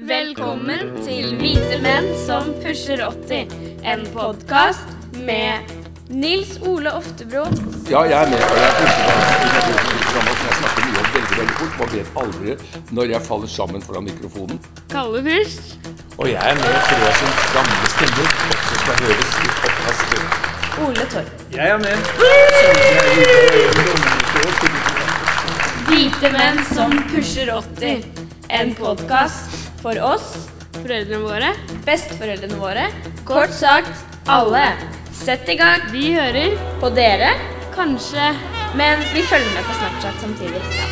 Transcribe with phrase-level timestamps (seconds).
[0.00, 3.50] Velkommen til Hvite menn som pusher 80.
[3.84, 4.88] En podkast
[5.26, 5.68] med
[6.08, 7.42] Nils Ole Oftebro,
[7.90, 8.40] Ja, jeg er med.
[8.40, 11.74] og Jeg pusher jeg snakker mye og veldig veldig fort.
[11.78, 12.56] Man vet aldri
[12.96, 14.60] når jeg faller sammen foran mikrofonen.
[14.90, 15.76] Kalle Fyrst.
[16.18, 16.72] Og jeg er med det
[17.52, 18.26] gamle stemmer
[18.68, 20.22] som skal høres i podkasten.
[20.86, 21.30] Ole Torp.
[21.52, 21.96] Jeg er med.
[25.90, 28.04] Hvite menn som pusher 80.
[28.52, 30.46] En podkast for oss,
[30.78, 31.52] foreldrene våre,
[31.86, 32.86] besteforeldrene våre,
[33.26, 34.68] kort sagt alle.
[35.22, 35.88] Sett i gang.
[35.92, 37.32] Vi hører på dere,
[37.74, 38.32] kanskje,
[38.78, 40.62] men vi følger med på Snapchat samtidig.
[40.78, 40.90] Ja.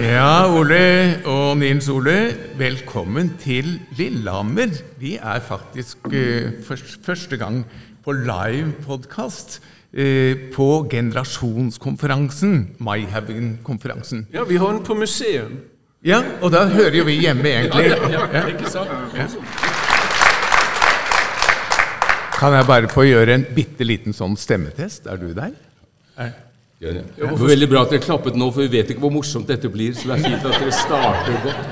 [0.00, 4.72] Ja, Ole og Nils Ole, velkommen til Lillehammer.
[5.00, 7.64] Vi er faktisk uh, først, første gang
[8.04, 14.24] på live podkast uh, på generasjonskonferansen, MyHaven-konferansen.
[14.32, 15.60] Ja, vi har den på museum.
[16.00, 17.90] Ja, og da hører jo vi hjemme, egentlig.
[17.92, 18.44] Ja.
[18.48, 18.88] Ikke sant?
[22.40, 25.10] Kan jeg bare få gjøre en bitte liten sånn stemmetest?
[25.12, 25.52] Er du der?
[26.16, 27.04] Ja, det.
[27.18, 29.68] Det var veldig bra at dere klappet nå, for vi vet ikke hvor morsomt dette
[29.68, 29.92] blir.
[29.92, 31.68] Så det er fint at dere starter godt.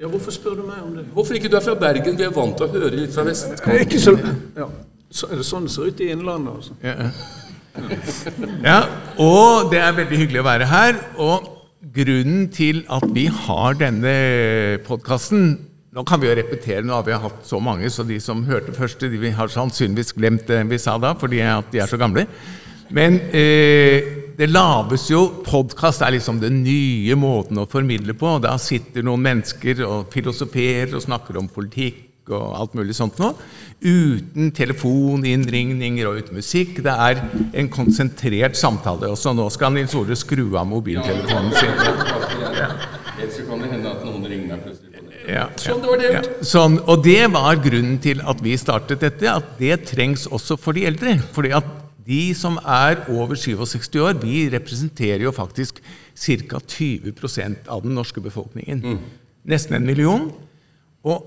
[0.00, 1.04] Ja, hvorfor spør du meg om det?
[1.12, 2.16] Hvorfor ikke du er fra Bergen?
[2.16, 3.84] Vi er vant til å høre litt fra vestkanten.
[3.84, 4.16] Ikke så...
[4.56, 4.72] Ja.
[5.14, 6.72] Så er det sånn det ser ut i Innlandet, altså?
[6.82, 6.94] Ja.
[8.64, 8.78] ja,
[9.22, 10.98] og det er veldig hyggelig å være her.
[11.22, 11.53] Og
[11.92, 14.16] grunnen til at vi har denne
[14.86, 15.54] podkasten
[15.94, 18.72] Nå kan vi jo repetere, nå har vi hatt så mange, så de som hørte
[18.74, 22.24] første, de har sannsynligvis glemt det vi sa da, fordi at de er så gamle.
[22.90, 28.32] Men eh, det lages jo Podkast er liksom den nye måten å formidle på.
[28.42, 32.02] Da sitter noen mennesker og filosoferer og snakker om politikk
[32.32, 33.32] og alt mulig sånt nå.
[33.84, 36.80] Uten telefoninnringninger og uten musikk.
[36.84, 37.20] Det er
[37.60, 39.10] en konsentrert samtale.
[39.12, 41.76] Også nå skal Nils Ole skru av mobiltelefonen sin.
[43.14, 44.90] Ellers så kan det hende at noen ringer meg plutselig.
[44.98, 45.20] på det.
[45.30, 46.22] Ja, Sånn, det var det ja.
[46.44, 50.76] Sånn, og det var grunnen til at vi startet dette, at det trengs også for
[50.76, 51.14] de eldre.
[51.32, 51.70] Fordi at
[52.04, 56.60] de som er over 67 år, vi representerer jo faktisk ca.
[56.60, 58.98] 20% av den norske befolkningen.
[59.48, 60.26] Nesten en million.
[61.04, 61.24] Og,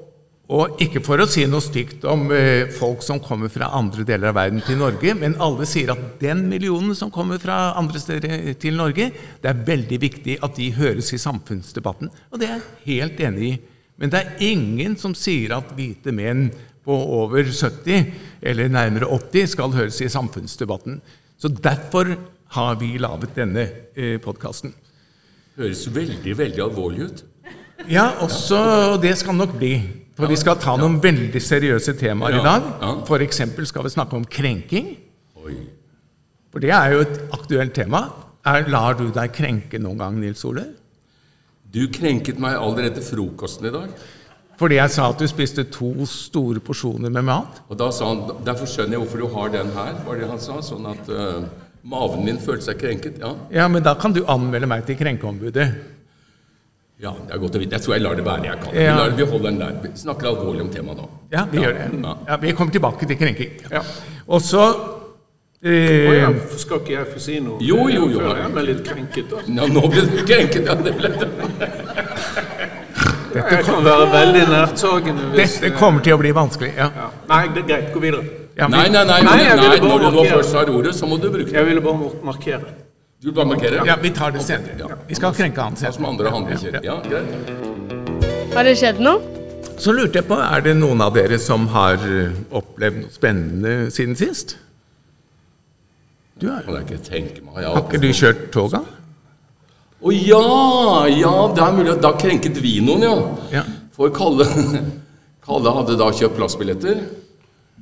[0.47, 4.31] og ikke for å si noe stygt om eh, folk som kommer fra andre deler
[4.31, 8.53] av verden til Norge, men alle sier at den millionen som kommer fra andre steder
[8.61, 9.09] til Norge,
[9.43, 12.13] det er veldig viktig at de høres i samfunnsdebatten.
[12.31, 13.59] Og det er jeg helt enig i.
[13.99, 16.47] Men det er ingen som sier at hvite menn
[16.87, 18.13] på over 70
[18.47, 21.01] eller nærmere 80 skal høres i samfunnsdebatten.
[21.35, 22.15] Så derfor
[22.55, 23.67] har vi laget denne
[23.99, 24.71] eh, podkasten.
[25.59, 27.23] Høres veldig, veldig alvorlig ut.
[27.91, 29.75] Ja, også det skal nok bli.
[30.17, 32.65] For vi skal ta noen veldig seriøse temaer i dag.
[33.05, 33.43] F.eks.
[33.69, 34.95] Skal vi snakke om krenking.
[36.49, 38.07] For det er jo et aktuelt tema.
[38.47, 40.63] Er, lar du deg krenke noen gang, Nils Ole?
[41.69, 43.91] Du krenket meg allerede frokosten i dag.
[44.57, 47.59] Fordi jeg sa at du spiste to store porsjoner med mat?
[47.69, 50.41] Og da sa han Derfor skjønner jeg hvorfor du har den her, var det han
[50.41, 50.57] sa.
[50.65, 51.43] Sånn at uh,
[51.85, 53.19] maven min følte seg krenket.
[53.21, 53.35] Ja.
[53.53, 55.67] Ja, men da kan du anmelde meg til Krenkeombudet.
[56.99, 57.75] Ja, det er godt å vite.
[57.77, 58.43] Jeg tror jeg lar det være.
[58.49, 58.73] jeg kan.
[58.73, 58.81] Ja.
[58.81, 59.73] Vi, lar, vi holder den der.
[59.83, 61.09] Vi snakker alvorlig om temaet nå.
[61.31, 61.89] Ja, vi gjør det.
[62.03, 62.13] Ja.
[62.31, 63.51] Ja, vi kommer tilbake til krenking.
[63.71, 63.81] Ja.
[64.27, 64.63] Og så
[65.61, 67.59] eh, ja, skal ikke jeg få si noe?
[67.61, 68.23] Jo, jo, jo.
[68.25, 69.53] Jeg føler litt krenket, altså.
[69.59, 70.65] Nå, nå ble du krenket.
[70.71, 71.29] Ja, det ble det.
[73.37, 76.71] Jeg kan være veldig nærtagende Dette kommer til å bli vanskelig.
[76.79, 76.87] Ja.
[76.95, 77.07] ja.
[77.29, 77.89] Nei, det er greit.
[77.93, 78.23] Gå videre.
[78.57, 79.19] Ja, Nei, nei, nei.
[79.21, 81.53] Nei, nei, ville nei, når du nå først har ordet, så må du bruke det.
[81.59, 82.71] Jeg ville bare mar- markere.
[83.21, 83.81] Du bare markerer?
[83.85, 84.97] ja, vi tar det senere.
[85.07, 85.93] Vi skal krenke han senere.
[85.93, 86.81] som andre.
[86.83, 88.53] Ja, greit.
[88.53, 89.17] Har det skjedd noe?
[89.77, 93.73] Så lurte jeg på, er det noen av dere som har eh, opplevd noe spennende
[93.93, 94.55] siden sist?
[96.37, 97.65] Du er, jo ikke tenke meg.
[97.65, 98.83] Har ikke du kjørt toga?
[99.97, 100.41] Å ja!
[101.09, 101.95] Ja, det er mulig.
[102.01, 103.15] Da krenket vi noen, ja.
[103.59, 103.63] Ja.
[103.97, 104.45] For Kalle,
[105.47, 107.01] Kalle hadde da kjøpt plassbilletter.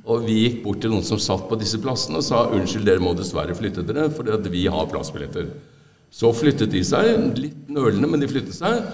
[0.06, 3.02] Og vi gikk bort til noen som satt på disse plassene og sa unnskyld, dere
[3.02, 5.48] må dessverre flytte dere, fordi vi har plassbilletter.
[6.14, 8.84] Så flyttet de seg, litt nølende, men de flyttet seg.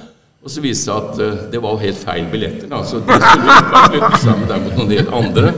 [0.42, 2.66] Og så viste det seg at eh, det var helt feil billetter.
[2.70, 2.80] Da.
[2.88, 5.52] Så de skulle ikke flytte seg med derimot noen helt andre.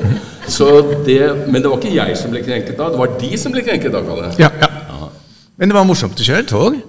[0.50, 0.66] Så
[1.06, 3.62] det, men det var ikke jeg som ble krenket da, det var de som ble
[3.64, 4.34] krenket da, Kalle.
[4.42, 5.08] Ja, ja.
[5.56, 6.82] Men det var morsomt å kjøre tog.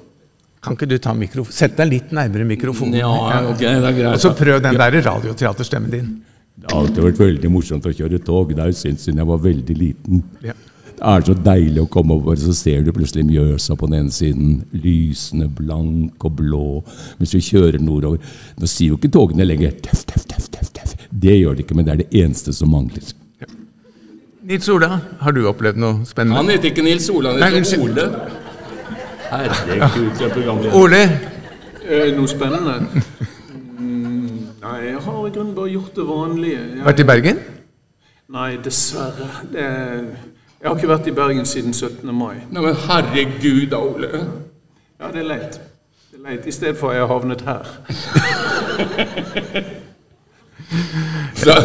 [0.65, 1.53] Kan ikke du ta mikrofon...
[1.53, 2.97] Sett deg litt nærmere mikrofonen.
[2.97, 3.13] Ja,
[3.45, 4.15] ok, det er greit.
[4.17, 6.15] Og så prøv den der radioteaterstemmen din.
[6.55, 8.53] Det har alltid vært veldig morsomt å kjøre tog.
[8.55, 10.21] Det er jo synd siden jeg var veldig liten.
[10.45, 10.53] Ja.
[10.95, 14.13] Det er så deilig å komme over, så ser du plutselig Mjøsa på den ene
[14.15, 14.53] siden.
[14.71, 16.61] Lysende blank og blå.
[17.19, 18.23] Mens vi kjører nordover.
[18.55, 20.95] Nå sier jo ikke togene lenger tøff, tøff, tøff, tøff, tøff.
[21.11, 23.11] Det gjør de ikke, men det er det eneste som mangler.
[24.45, 26.37] Nils Ola, har du opplevd noe spennende?
[26.37, 27.85] Han heter ikke Nils Ola, han Nei, heter unnskyld.
[27.89, 28.07] Ole.
[29.31, 30.75] Herregud, jeg er programleder.
[30.79, 31.05] Ole,
[31.85, 33.03] Eh, Noe spennende?
[35.25, 36.57] Har i grunnen bare gjort det vanlige.
[36.57, 37.37] Jeg, Vært i Bergen?
[38.29, 39.29] nei, dessverre.
[39.53, 39.63] Det,
[40.61, 42.11] jeg har ikke vært i Bergen siden 17.
[42.13, 42.35] mai.
[42.51, 44.21] Nei, men herregud da, Ole.
[44.99, 45.57] Ja, det er leit.
[46.11, 46.45] Det er leit.
[46.45, 47.65] I stedet for at jeg har havnet her.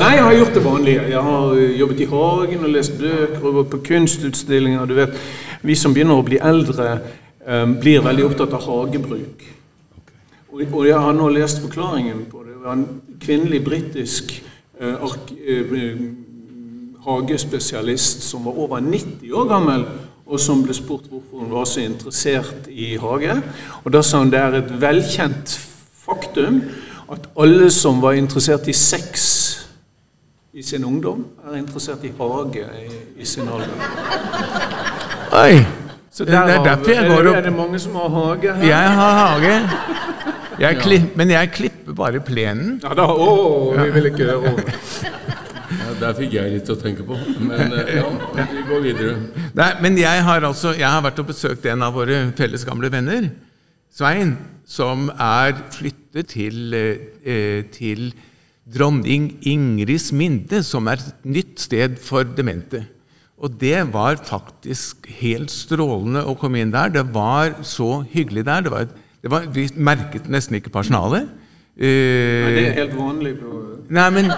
[0.00, 1.02] Nei, jeg har gjort det vanlige.
[1.12, 4.88] Jeg har eh, jobbet i hagen og lest bøker og gått på kunstutstillinger.
[4.88, 5.20] Du vet,
[5.60, 6.94] Vi som begynner å bli eldre,
[7.44, 9.44] um, blir veldig opptatt av hagebruk.
[10.48, 12.49] Og, og jeg har nå lest forklaringen på det.
[12.66, 14.42] En kvinnelig britisk
[14.80, 14.94] eh,
[15.46, 15.96] eh,
[17.06, 19.84] hagespesialist som var over 90 år gammel,
[20.26, 23.38] og som ble spurt hvorfor hun var så interessert i hage.
[23.84, 25.56] Og da sa hun det er et velkjent
[26.04, 26.60] faktum
[27.10, 29.26] at alle som var interessert i sex
[30.54, 32.88] i sin ungdom, er interessert i hage i,
[33.22, 33.74] i sin alder.
[35.32, 35.60] Oi!
[36.12, 38.64] Så Det er derfor jeg går det- opp- Er det mange som har hage her?
[38.66, 39.70] Jeg har hage.
[40.60, 42.74] Jeg klipp, men jeg klipper bare plenen.
[42.82, 44.64] Ja, da, å, vi vil ikke høre.
[45.70, 47.16] Ja, der fikk jeg litt å tenke på.
[47.40, 49.14] Men eh, ja, vi går videre.
[49.56, 52.90] Nei, men jeg har altså Jeg har vært og besøkt en av våre felles gamle
[52.92, 53.30] venner,
[53.90, 54.36] Svein,
[54.68, 58.12] som er flyttet til, eh, til
[58.70, 62.84] dronning Ingrids Minde, som er et nytt sted for demente.
[63.40, 66.92] Og det var faktisk helt strålende å komme inn der.
[66.92, 68.66] Det var så hyggelig der.
[68.66, 71.26] Det var, det var, vi merket nesten ikke personalet.
[71.28, 73.34] Nei, det Eh, er helt vanlig.
[73.40, 74.30] på- Nei, men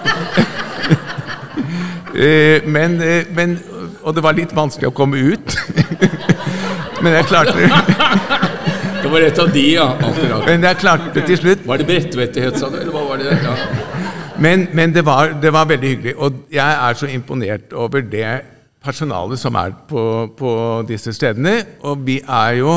[2.15, 3.59] uh, men, uh, men
[4.03, 5.55] Og det var litt vanskelig å komme ut.
[7.03, 7.69] men jeg klarte det.
[9.03, 9.85] Det var et av de, ja.
[9.99, 10.47] Akkurat.
[10.47, 11.63] Men jeg klarte det til slutt.
[11.67, 12.81] Var det brettvettighet, sa du?
[12.81, 13.37] Eller hva var det?
[13.43, 13.55] Ja.
[14.43, 16.17] Men, men det, var, det var veldig hyggelig.
[16.19, 18.27] Og jeg er så imponert over det
[18.83, 20.03] personalet som er på,
[20.39, 20.51] på
[20.89, 21.61] disse stedene.
[21.87, 22.75] Og vi er jo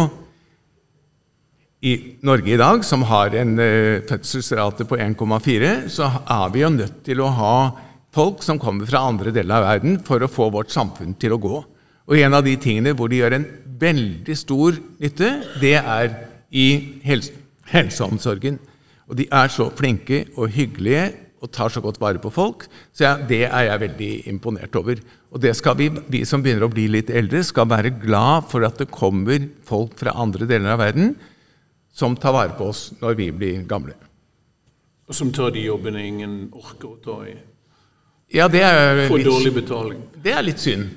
[1.83, 1.95] i
[2.25, 7.01] Norge i dag, som har en uh, fødselsrate på 1,4, så er vi jo nødt
[7.05, 7.57] til å ha
[8.15, 11.41] folk som kommer fra andre deler av verden for å få vårt samfunn til å
[11.41, 11.59] gå.
[12.05, 13.49] Og en av de tingene hvor de gjør en
[13.81, 16.15] veldig stor nytte, det er
[16.55, 16.67] i
[17.03, 17.35] helse,
[17.73, 18.59] helseomsorgen.
[19.09, 21.09] Og de er så flinke og hyggelige
[21.43, 22.65] og tar så godt vare på folk.
[22.95, 25.01] Så jeg, det er jeg veldig imponert over.
[25.35, 28.65] Og det skal vi, vi som begynner å bli litt eldre, skal være glad for
[28.65, 31.13] at det kommer folk fra andre deler av verden
[31.95, 33.95] som tar vare på oss når vi blir gamle.
[35.07, 37.35] Og som tar de jobbene ingen orker å ta i.
[38.35, 40.01] Ja, det er For dårlig betaling.
[40.23, 40.89] det er litt synd.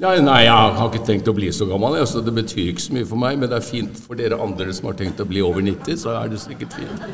[0.00, 1.98] Ja, nei, jeg har ikke tenkt å bli så gammel.
[2.00, 4.72] Altså, Det betyr ikke så mye for meg, men det er fint for dere andre
[4.72, 5.96] som har tenkt å bli over 90.
[6.00, 7.04] så er det sikkert fint.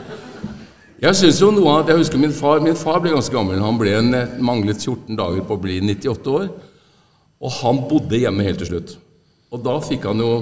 [1.03, 3.61] Jeg synes jo noe av, jeg husker Min far min far ble ganske gammel.
[3.61, 6.49] Han ble en, manglet 14 dager på å bli 98 år.
[7.41, 8.97] Og han bodde hjemme helt til slutt.
[9.53, 10.33] Og da fikk han jo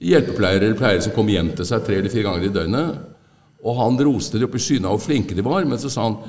[0.00, 3.00] hjelpepleiere eller pleiere som kom hjem til seg tre eller fire ganger i døgnet.
[3.60, 6.06] Og han roste de opp i skyene av hvor flinke de var, men så sa
[6.08, 6.20] han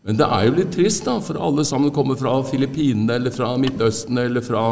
[0.00, 3.52] men det er jo litt trist, da, for alle sammen kommer fra Filippinene eller fra
[3.60, 4.62] Midtøsten eller fra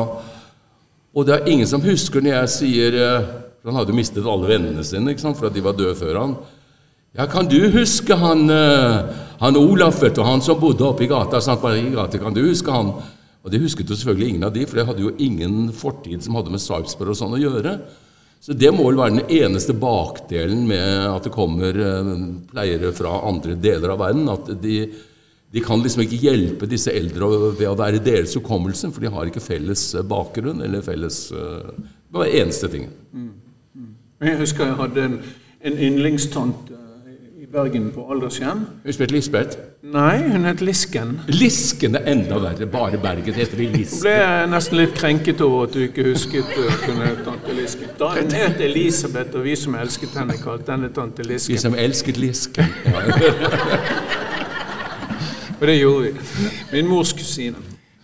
[1.13, 3.27] Og det er ingen som husker når jeg sier eh,
[3.61, 5.97] For han hadde jo mistet alle vennene sine ikke sant, for at de var døde
[5.99, 6.35] før han.
[7.17, 9.13] Ja, kan du huske han, eh,
[9.43, 12.37] han Olaf, vet du, han som bodde oppe i gata, Sant, bare i gata, kan
[12.37, 12.95] du huske han?
[13.45, 16.37] Og det husket jo selvfølgelig ingen av de, for det hadde jo ingen fortid som
[16.39, 17.75] hadde med Sarpsborg og sånn å gjøre.
[18.41, 22.11] Så det må vel være den eneste bakdelen med at det kommer eh,
[22.53, 24.31] pleiere fra andre deler av verden.
[24.31, 24.77] At de,
[25.51, 29.31] de kan liksom ikke hjelpe disse eldre ved å være deres hukommelse, for de har
[29.31, 32.95] ikke felles eh, bakgrunn eller felles eh, Det var den eneste tingen.
[33.13, 33.35] Mm.
[34.29, 35.19] Jeg husker jeg hadde en,
[35.69, 36.68] en yndlingstante
[37.49, 38.67] i Bergen på aldershjem.
[38.85, 39.59] Lisbeth Lisbeth.
[39.83, 41.21] Nei, hun het Lisken.
[41.27, 42.67] Lisken er enda verre.
[42.67, 43.79] Bare Bergen heter de Lisken.
[43.79, 44.01] Lisken.
[44.03, 47.89] ble jeg nesten litt krenket over at du ikke husket at hun het tante Lisken.
[47.99, 51.55] Da hun het Elisabeth, og vi som elsket henne, kalte henne tante Lisken.
[51.55, 52.69] Vi som elsket Lisken.
[55.59, 56.11] Og det gjorde vi.
[56.73, 57.57] Min mors kusine.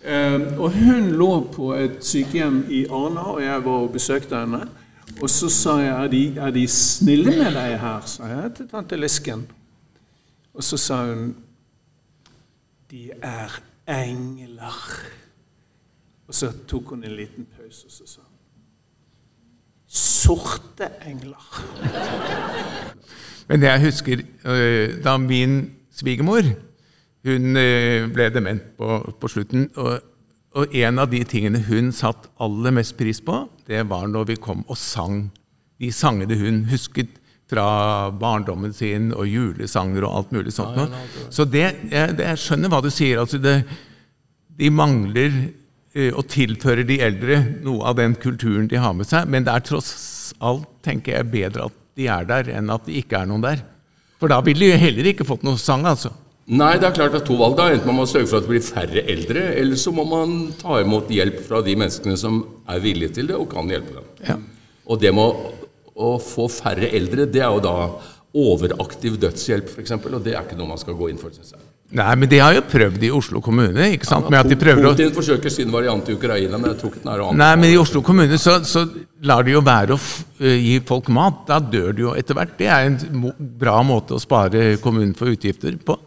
[0.03, 4.65] Eh, og hun lå på et sykehjem i Arna, og jeg var og besøkte henne.
[5.21, 8.67] Og så sa jeg er de, er de snille med deg her, sa jeg til
[8.71, 9.45] tante Lisken.
[10.53, 11.29] Og så sa hun
[12.91, 13.55] de er
[13.87, 14.81] engler.
[16.27, 18.35] Og så tok hun en liten pause, og så sa hun
[19.87, 21.47] sorte engler.
[23.47, 26.41] Men jeg husker øh, da min svigermor
[27.25, 29.69] hun øh, ble dement på, på slutten.
[29.75, 30.01] Og,
[30.55, 34.37] og en av de tingene hun satt aller mest pris på, det var når vi
[34.39, 35.25] kom og sang
[35.81, 37.17] de sangene hun husket
[37.51, 37.65] fra
[38.15, 40.77] barndommen sin, og julesanger og alt mulig sånt.
[40.79, 41.03] noe.
[41.29, 43.21] Så det, jeg, det, jeg skjønner hva du sier.
[43.21, 43.59] altså det,
[44.57, 45.35] De mangler
[45.93, 49.53] eh, og tilfører de eldre noe av den kulturen de har med seg, men det
[49.53, 49.93] er tross
[50.41, 53.61] alt, tenker jeg, bedre at de er der enn at det ikke er noen der.
[54.19, 56.15] For da ville de heller ikke fått noe sang, altså.
[56.45, 57.71] Nei, det er klart at to valg da.
[57.73, 60.77] Enten må man sørge for at det blir færre eldre, eller så må man ta
[60.83, 64.11] imot hjelp fra de menneskene som er villige til det og kan hjelpe dem.
[64.27, 64.37] Ja.
[64.85, 65.53] Og det med å,
[65.95, 67.77] å få færre eldre, det er jo da
[68.35, 71.65] overaktiv dødshjelp f.eks., og det er ikke noe man skal gå inn for, syns jeg.
[71.95, 74.25] Nei, men de har jo prøvd i Oslo kommune, ikke sant?
[74.49, 77.27] De prøver å forsøker sin variant i Ukraina, men jeg tror ikke den er å
[77.37, 78.83] Nei, men i Oslo kommune så, så
[79.25, 79.99] lar de jo være å
[80.41, 81.45] gi folk mat.
[81.47, 82.57] Da dør de jo etter hvert.
[82.57, 85.97] Det er en bra måte å spare kommunen for utgifter på.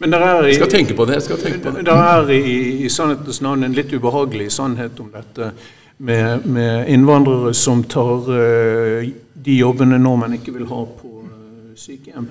[0.00, 1.18] Men det er i, Jeg skal tenke på det.
[1.18, 1.86] jeg skal tenke på det.
[1.86, 5.52] Der er i, i sannhetens navn en litt ubehagelig sannhet om dette
[5.98, 12.30] med, med innvandrere som tar uh, de jobbene nordmenn ikke vil ha på uh, sykehjem.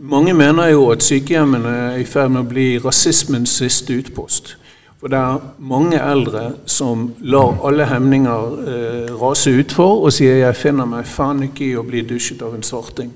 [0.00, 4.58] Mange mener jo at sykehjemmene er i ferd med å bli rasismens siste utpost.
[5.00, 10.56] For det er mange eldre som lar alle hemninger eh, rase utfor og sier 'jeg
[10.56, 13.12] finner meg faen ikke i å bli dusjet av en svarting'.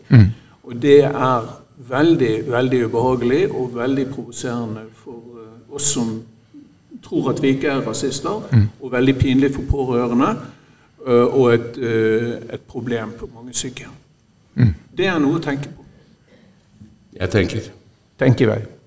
[0.62, 1.42] Og det er
[1.88, 6.22] veldig, veldig ubehagelig og veldig provoserende for eh, oss som
[7.02, 8.42] tror at vi ikke er rasister,
[8.80, 10.28] og veldig pinlig for pårørende,
[11.06, 13.98] eh, og et, eh, et problem på mange sykehjem.
[14.96, 15.84] Det er noe å tenke på,
[17.12, 17.60] Jeg tenker.
[18.18, 18.81] Tenk i jeg.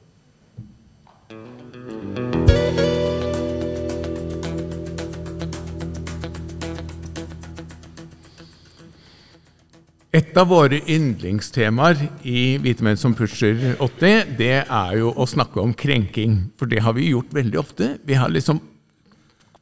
[10.16, 15.60] Et av våre yndlingstemaer i Hvite menn som pusher 80, det er jo å snakke
[15.60, 16.38] om krenking.
[16.56, 17.90] For det har vi gjort veldig ofte.
[18.08, 18.62] Vi har liksom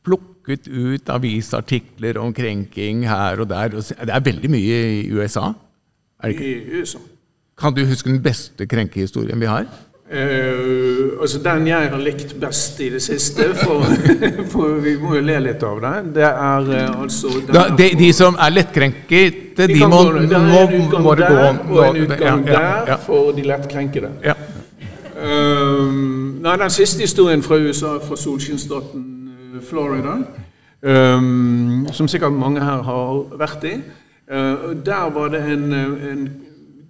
[0.06, 3.74] plukket ut avisartikler om krenking her og der.
[3.82, 5.48] Det er veldig mye i USA.
[6.22, 6.38] Er?
[6.38, 7.02] I USA.
[7.58, 9.66] Kan du huske den beste krenkehistorien vi har?
[10.12, 13.86] Eh, altså Den jeg har likt best i det siste, for,
[14.52, 18.10] for vi må jo le litt av det, det er uh, altså Da, de, de
[18.14, 21.88] som er lettkrenkete, de kan må, gå- det er en utgang må der, gå og
[21.88, 24.12] en utgang ja, ja, der for de lettkrenkede.
[24.28, 24.36] ja.
[25.24, 29.04] Um, nei, den siste historien fra USA, fra solskinnsstaten
[29.56, 30.18] eh, Florida,
[30.84, 33.78] um, som sikkert mange her har vært i.
[34.28, 36.26] Uh, der var det en, en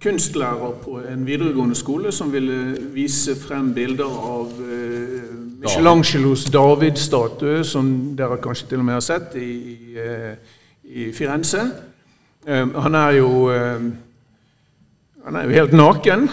[0.04, 7.88] kunstlærer på en videregående skole som ville vise frem bilder av uh, Michelangelos David-statue, som
[8.16, 10.34] dere kanskje til og med har sett i, i, eh,
[10.84, 11.62] i Firenze.
[12.44, 13.94] Um, han er jo um,
[15.24, 16.28] han er jo helt naken.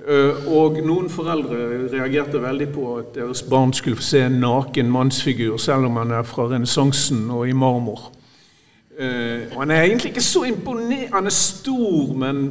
[0.00, 4.90] Uh, Og noen foreldre reagerte veldig på at deres barn skulle få se en naken
[4.92, 8.10] mannsfigur, selv om han er fra renessansen og i marmor.
[9.00, 11.08] Uh, han er egentlig ikke så imponerende.
[11.14, 12.50] Han er stor, men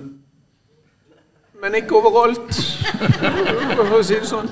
[1.62, 2.54] men ikke overalt,
[3.75, 4.50] for å si det sånn.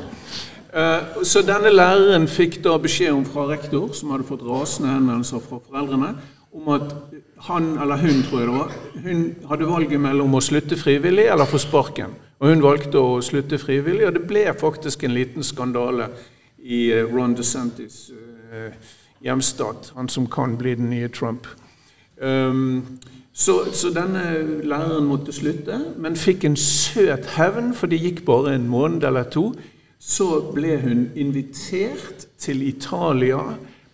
[0.74, 5.44] Eh, Så denne læreren fikk da beskjed om fra rektor, som hadde fått rasende henvendelser
[5.44, 6.14] fra foreldrene,
[6.58, 6.94] om at
[7.48, 8.72] han, eller hun, tror jeg det var,
[9.04, 12.16] hun hadde valget mellom å slutte frivillig eller få sparken.
[12.40, 16.10] Og hun valgte å slutte frivillig, og det ble faktisk en liten skandale
[16.60, 18.08] i eh, Ron DeSantis
[18.52, 18.74] eh,
[19.24, 21.48] hjemstat, han som kan bli den nye Trump.
[22.18, 22.98] Um,
[23.38, 24.22] så, så denne
[24.66, 29.28] læreren måtte slutte, men fikk en søt hevn, for det gikk bare en måned eller
[29.30, 29.52] to.
[30.02, 33.38] Så ble hun invitert til Italia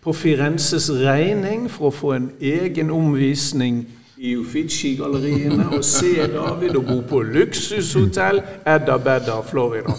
[0.03, 3.83] på Firenzes regning for å få en egen omvisning
[4.23, 9.91] i Uffizi-galleriene og se David og bo på luksushotell Edda Bedda, Florida.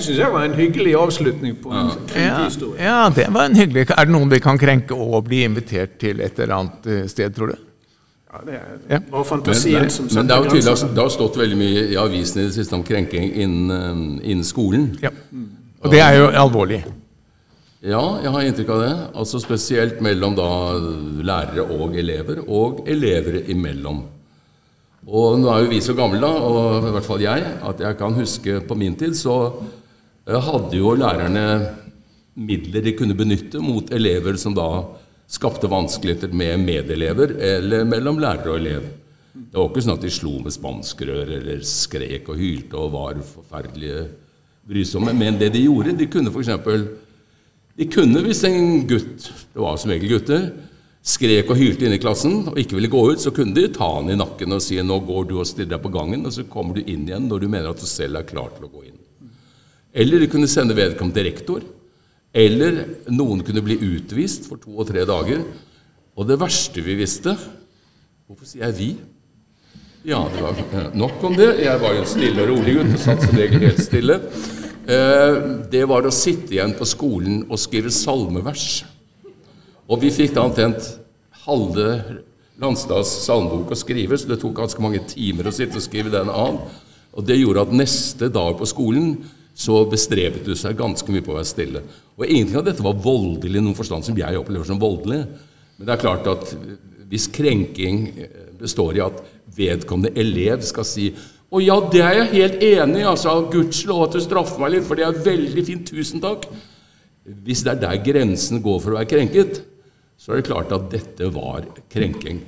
[0.00, 2.80] Det syns jeg var en hyggelig avslutning på en krenkehistorie.
[2.84, 6.20] ja, det var en hyggelig Er det noen vi kan krenke og bli invitert til
[6.24, 7.58] et eller annet eh, sted, tror du?
[8.30, 8.62] Ja, det er
[8.94, 8.98] Ja.
[9.10, 10.88] bare Men, fantasien men, som men det er jo tydelig grenser.
[10.94, 13.70] det har stått veldig mye i avisene i det siste om krenking innen,
[14.22, 14.96] eh, innen skolen.
[15.02, 15.10] Ja.
[15.82, 16.84] Og det er jo alvorlig.
[17.82, 18.92] Ja, jeg har inntrykk av det.
[19.16, 20.48] Altså Spesielt mellom da
[21.24, 24.02] lærere og elever, og elever imellom.
[25.08, 27.96] Og nå er jo vi så gamle, da, og i hvert fall jeg, at jeg
[27.98, 29.76] kan huske på min tid så eh,
[30.28, 31.44] hadde jo lærerne
[32.40, 34.68] midler de kunne benytte mot elever som da
[35.30, 38.88] skapte vanskeligheter med medelever eller mellom lærer og elev.
[39.30, 43.20] Det var ikke sånn at de slo med spanskrør eller skrek og hylte og var
[43.22, 44.08] forferdelige
[44.66, 45.14] brysomme.
[45.14, 46.50] Men det de gjorde, de kunne f.eks.
[47.78, 50.50] De kunne hvis en gutt, det var som regel gutter,
[51.00, 53.86] skrek og hylte inne i klassen og ikke ville gå ut, så kunne de ta
[53.94, 56.44] han i nakken og si 'nå går du og stiller deg på gangen', og så
[56.44, 58.84] kommer du inn igjen når du mener at du selv er klar til å gå
[58.90, 58.99] inn.
[59.94, 61.64] Eller de kunne sende vedkommende til rektor.
[62.34, 65.42] Eller noen kunne bli utvist for to og tre dager.
[66.14, 67.36] Og det verste vi visste
[68.30, 68.96] Hvorfor sier jeg 'vi'?
[70.06, 71.64] Ja, det var eh, nok om det.
[71.64, 74.20] Jeg var jo en stille og rolig gutt og satt som regel helt stille.
[74.86, 75.34] Eh,
[75.70, 78.84] Det var å sitte igjen på skolen og skrive salmevers.
[79.88, 81.00] Og vi fikk da omtrent
[81.44, 82.22] halve
[82.60, 86.28] Landstads salmebok å skrive, så det tok ganske mange timer å sitte og skrive den
[86.28, 86.60] av.
[87.16, 89.14] Og det gjorde at neste dag på skolen
[89.54, 91.82] så bestrebet du seg ganske mye på å være stille.
[92.16, 95.24] Og ingenting av dette var voldelig i noen forstand som jeg opplever som voldelig.
[95.76, 96.54] Men det er klart at
[97.10, 98.06] hvis krenking
[98.60, 99.20] består i at
[99.56, 101.10] vedkommende elev skal si
[101.50, 104.84] å ja, det er jeg helt enig i, altså, gudskjelov at du straffer meg litt,
[104.86, 106.44] for det er veldig fint, tusen takk.
[107.26, 109.58] Hvis det er der grensen går for å være krenket,
[110.20, 112.44] så er det klart at dette var krenking.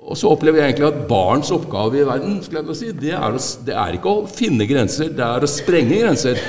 [0.00, 2.40] Og så opplever jeg egentlig at barns oppgave i verden
[2.74, 6.40] si, det er, å, det er ikke å finne grenser, det er å sprenge grenser.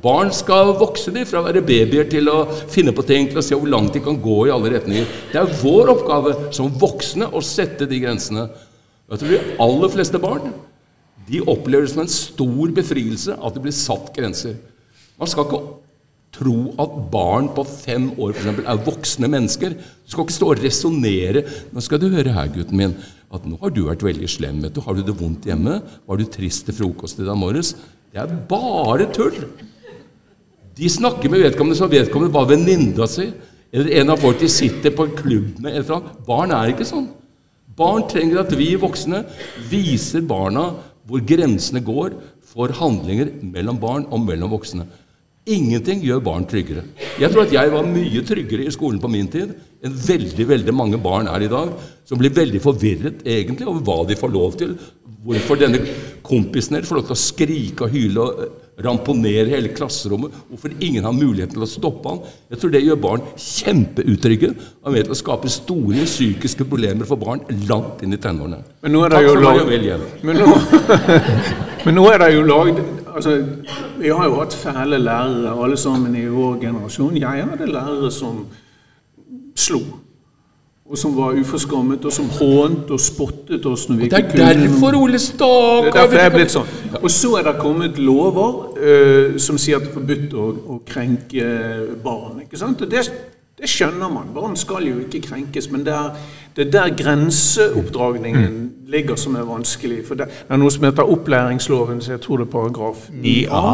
[0.00, 2.38] Barn skal vokse de fra å være babyer til å
[2.72, 5.08] finne på ting, til å se hvor langt de kan gå i alle retninger.
[5.32, 8.46] Det er vår oppgave som voksne å sette de grensene.
[9.10, 10.52] Jeg tror de aller fleste barn
[11.30, 14.56] de opplever det som en stor befrielse at det blir satt grenser.
[15.20, 15.60] Man skal ikke
[16.34, 19.74] tro at barn på fem år for eksempel, er voksne mennesker.
[19.74, 21.44] Du skal ikke stå og resonnere.
[21.74, 22.96] Nå skal du høre her, gutten min,
[23.30, 24.62] at nå har du vært veldig slem.
[24.62, 24.82] vet du.
[24.84, 25.80] Har du det vondt hjemme?
[26.06, 27.74] Var du trist til frokost i dag morges?
[28.10, 29.36] Det er bare tull!
[30.80, 33.26] De snakker med vedkommende som vedkommende var venninna si,
[33.70, 35.76] eller en av folk de sitter på en klubb med.
[35.76, 36.06] eller.
[36.26, 37.10] Barn er ikke sånn.
[37.76, 39.24] Barn trenger at vi voksne
[39.70, 40.70] viser barna
[41.06, 42.16] hvor grensene går
[42.50, 44.86] for handlinger mellom barn og mellom voksne.
[45.48, 46.82] Ingenting gjør barn tryggere.
[47.16, 50.74] Jeg tror at jeg var mye tryggere i skolen på min tid enn veldig veldig
[50.76, 51.70] mange barn er i dag,
[52.04, 54.74] som blir veldig forvirret egentlig over hva de får lov til.
[55.24, 55.80] Hvorfor denne
[56.24, 60.36] kompisen deres får lov til å skrike og hyle og ramponere hele klasserommet.
[60.52, 62.22] Hvorfor ingen har muligheten til å stoppe han.
[62.52, 67.20] Jeg tror det gjør barn kjempeutrygge og med til å skape store psykiske problemer for
[67.20, 68.60] barn langt inn i tenårene.
[68.84, 70.08] Men nå er det Takk jo for meg lag- og vel hjem.
[70.28, 70.48] Men nå,
[71.88, 72.82] men nå er det jo lagd
[73.20, 73.44] altså,
[74.00, 77.16] Vi har jo hatt fæle lærere, alle sammen i vår generasjon.
[77.16, 78.46] Jeg hadde lærere som
[79.56, 79.80] slo.
[80.90, 84.46] Og som var uforskammet, og som hånt og spottet oss når vi ikke kunne Det
[84.46, 85.50] er derfor, Ole Det
[85.86, 86.72] er derfor jeg er blitt sånn.
[86.98, 90.80] Og så er det kommet lover uh, som sier at det er forbudt å, å
[90.86, 91.52] krenke
[92.02, 92.40] barn.
[92.42, 92.82] ikke sant?
[92.82, 93.04] Og det,
[93.60, 94.30] det skjønner man.
[94.34, 95.70] Barn skal jo ikke krenkes.
[95.70, 96.16] Men det er,
[96.56, 100.02] det er der grenseoppdragningen ligger som er vanskelig.
[100.08, 103.64] For det er noe som heter opplæringsloven, så jeg tror det er paragraf 9a.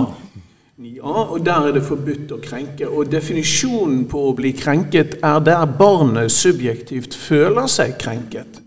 [0.76, 2.88] 9a, og Der er det forbudt å krenke.
[2.88, 8.65] Og definisjonen på å bli krenket er der barnet subjektivt føler seg krenket.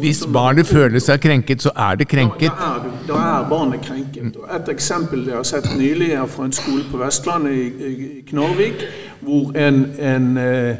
[0.00, 2.50] Hvis barnet føler seg krenket, så er det krenket.
[2.50, 4.36] da er, da er barnet krenket.
[4.36, 8.20] Og et eksempel jeg har sett nylig er fra en skole på Vestlandet, i, i
[8.28, 8.84] Knarvik,
[9.24, 10.76] hvor en, en, eh,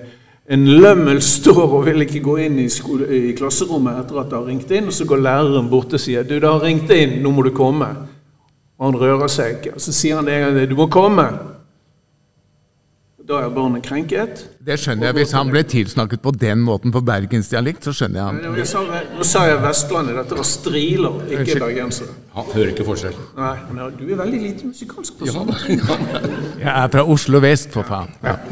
[0.53, 4.39] en lømmel står og vil ikke gå inn i, skole, i klasserommet etter at det
[4.39, 7.23] har ringt inn, og så går læreren bort og sier 'Du, det har ringt inn,
[7.23, 7.95] nå må du komme'.
[8.79, 9.75] Og han rører seg ikke.
[9.75, 11.54] Og så sier han en gang 'Du må komme'.
[13.25, 14.43] Da er barnet krenket.
[14.61, 15.17] Det skjønner jeg.
[15.17, 18.67] Hvis han ble tilsnakket på den måten på bergensdialekt, så skjønner jeg Men han.
[18.69, 18.83] sa,
[19.17, 22.13] nå sa jeg Vestlandet, dette var striler, ikke bergensere.
[22.35, 23.17] Han hører ikke forskjell.
[23.39, 25.55] Nei, men du er veldig lite musikalsk person.
[26.65, 28.13] Jeg er fra Oslo vest, for faen.
[28.25, 28.37] Ja.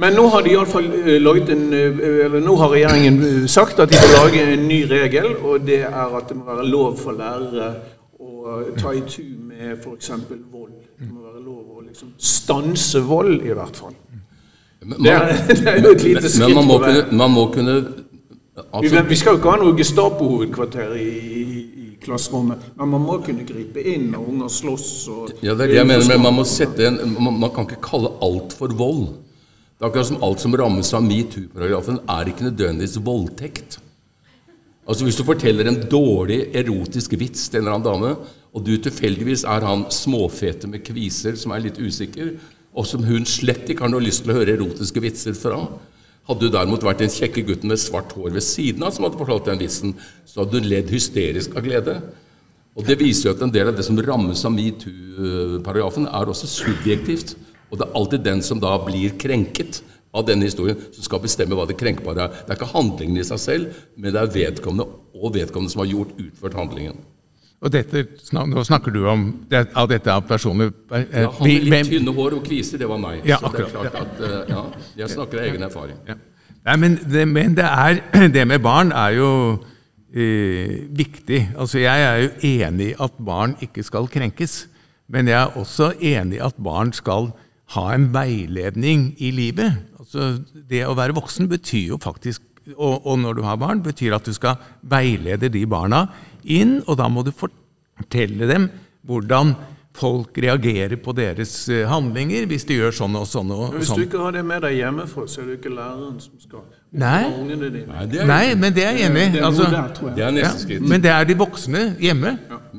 [0.00, 3.18] Men nå har de i alle fall eh, laget en, eh, eller nå har regjeringen
[3.26, 6.46] eh, sagt at de vil lage en ny regel, og det er at det må
[6.46, 7.66] være lov for lærere
[8.16, 10.12] å ta i tu med f.eks.
[10.48, 10.72] vold.
[11.90, 13.96] Liksom stanse vold, i hvert fall.
[14.80, 17.46] Men Det er, det er jo et lite men skritt man må kunne, man må
[17.52, 17.74] kunne
[18.72, 21.08] altså, vi skal jo ikke ha noe Gestapo-hovedkvarter i,
[21.40, 21.44] i,
[21.84, 24.88] i klasserommet, men man må kunne gripe inn når unger slåss.
[25.12, 27.68] Og, Ja, det er det jeg mener, men man må sette en Man, man kan
[27.68, 29.10] ikke kalle alt for vold.
[29.76, 33.78] Det er akkurat som alt som rammes av metoo-paragrafen, er ikke nødvendigvis voldtekt.
[34.88, 38.72] Altså Hvis du forteller en dårlig erotisk vits til en eller annen dame, og du
[38.82, 42.34] tilfeldigvis er han småfete med kviser som er litt usikker,
[42.74, 45.62] og som hun slett ikke har noe lyst til å høre erotiske vitser fra
[46.28, 49.18] Hadde du derimot vært den kjekke gutten med svart hår ved siden av som hadde
[49.18, 49.96] fortalt den vitsen,
[50.28, 51.96] så hadde du ledd hysterisk av glede.
[52.78, 56.46] Og Det viser jo at en del av det som rammes av metoo-paragrafen, er også
[56.46, 57.34] subjektivt.
[57.70, 59.80] Og det er alltid den som da blir krenket
[60.14, 62.36] av denne historien, som skal bestemme hva det krenkbare er.
[62.44, 64.86] Det er ikke handlingen i seg selv, men det er vedkommende
[65.16, 67.02] og vedkommende som har gjort utført handlingen.
[67.60, 71.66] Og dette, nå snakker du om det, av dette av personlig eh, Ja, han med
[71.66, 73.20] litt tynne hår og kviser, det var meg.
[73.28, 74.62] Ja, Så det er akkurat, klart at, eh, ja,
[75.02, 75.98] jeg snakker av egen erfaring.
[76.08, 76.16] Ja.
[76.70, 78.00] Nei, men det, men det er
[78.36, 79.30] Det med barn er jo
[80.08, 81.42] eh, viktig.
[81.52, 84.62] Altså, jeg er jo enig i at barn ikke skal krenkes.
[85.10, 87.32] Men jeg er også enig i at barn skal
[87.76, 89.82] ha en veiledning i livet.
[90.00, 90.38] Altså,
[90.70, 92.46] det å være voksen betyr jo faktisk
[92.76, 96.04] og, og når du har barn, betyr at du skal veilede de barna
[96.44, 98.70] inn, og da må du fortelle dem
[99.06, 99.54] hvordan
[99.96, 103.98] folk reagerer på deres eh, handlinger hvis de gjør sånn og sånn og hvis sånn.
[103.98, 107.22] du ikke har det med deg hjemmefra, så er det ikke læreren som skal Nei.
[107.46, 109.42] Nei, det nei, men det er jeg enig i.
[109.46, 109.68] Altså,
[110.18, 110.30] ja,
[110.82, 112.32] men det er de voksne hjemme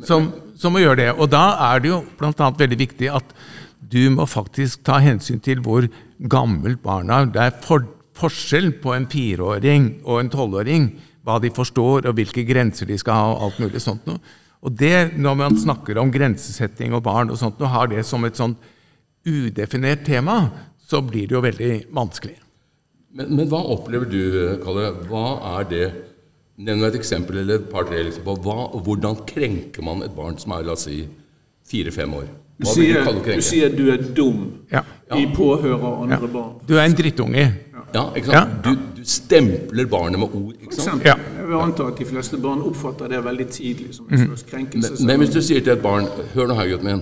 [0.03, 0.27] som,
[0.59, 1.05] som må gjøre det.
[1.15, 2.49] Og da er det jo bl.a.
[2.59, 3.31] veldig viktig at
[3.91, 5.87] du må faktisk ta hensyn til hvor
[6.31, 7.31] gammelt barna er.
[7.31, 7.87] Det er for,
[8.19, 10.91] forskjell på en fireåring og en tolvåring.
[11.25, 14.17] Hva de forstår, og hvilke grenser de skal ha, og alt mulig sånt noe.
[14.61, 18.25] Og det, når man snakker om grensesetting og barn og sånt, og har det som
[18.25, 18.57] et sånt
[19.25, 20.49] udefinert tema,
[20.87, 22.37] så blir det jo veldig vanskelig.
[23.13, 24.21] Men, men hva opplever du,
[24.63, 24.91] Kalle?
[25.09, 25.25] Hva
[25.59, 25.85] er det
[26.61, 30.51] Nevn et eksempel eller et par-tre liksom, på hva, hvordan krenker man et barn som
[30.53, 30.99] er la oss si
[31.71, 32.27] fire-fem år?
[32.61, 34.83] Du Hva du sier, du du sier du er dum Ja.
[35.17, 36.17] i påhør av Ja.
[36.19, 36.51] andre barn.
[36.67, 37.45] Du er en drittunge.
[37.93, 38.53] Ja, ikke sant?
[38.63, 40.53] Du, du stempler barnet med ord.
[40.61, 41.01] ikke sant?
[41.01, 41.07] Eksempel.
[41.11, 41.15] Ja.
[41.41, 44.93] Jeg vil anta at de fleste barn oppfatter det veldig tidlig som en slags krenkelse.
[44.99, 47.01] Men, men hvis du sier til et barn Hør nå her, gutten min.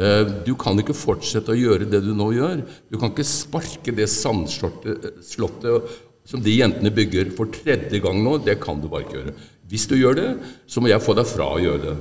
[0.00, 2.64] eh, Du kan ikke fortsette å gjøre det du nå gjør.
[2.90, 5.88] Du kan ikke sparke det sandslottet
[6.28, 8.38] som de jentene bygger for tredje gang nå.
[8.44, 9.34] Det kan du bare ikke gjøre.
[9.68, 10.28] Hvis du gjør det,
[10.66, 11.96] så må jeg få deg fra å gjøre det.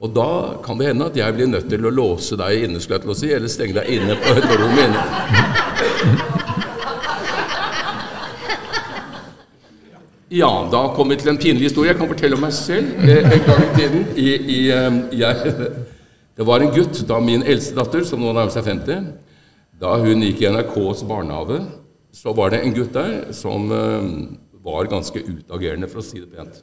[0.00, 0.26] Og da
[0.62, 3.10] kan det hende at jeg blir nødt til å låse deg inne, skulle jeg til
[3.14, 5.02] å si, eller stenge deg inne på et rom inne.
[10.30, 11.94] Ja, da kommer vi til en pinlig historie.
[11.94, 12.90] Jeg kan fortelle om meg selv.
[13.00, 14.58] Eh, En gang i tiden i, i,
[15.22, 15.54] jeg,
[16.38, 19.06] Det var en gutt, da min eldste datter, som nå nærmer seg 50,
[19.80, 21.62] da hun gikk i NRKs barnehage,
[22.14, 23.66] så var det en gutt der som
[24.62, 26.60] var ganske utagerende, for å si det pent.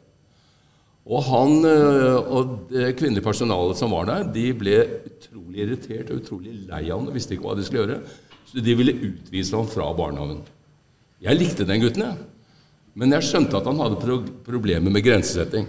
[1.06, 4.78] Og han eh, og det kvinnelige personalet som var der, de ble
[5.10, 8.00] utrolig irritert og utrolig lei av ham og visste ikke hva de skulle gjøre.
[8.50, 10.40] Så de ville utvise ham fra barnehagen.
[11.26, 12.32] Jeg likte den gutten, jeg.
[12.96, 15.66] Men jeg skjønte at han hadde pro problemer med grensesetting.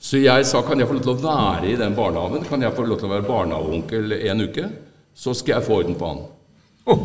[0.00, 2.44] Så jeg sa kan jeg få lov til å være i den barnehagen?
[2.48, 4.68] Kan jeg få lov til å være barnehageonkel en uke?
[5.16, 6.24] Så skal jeg få orden på han.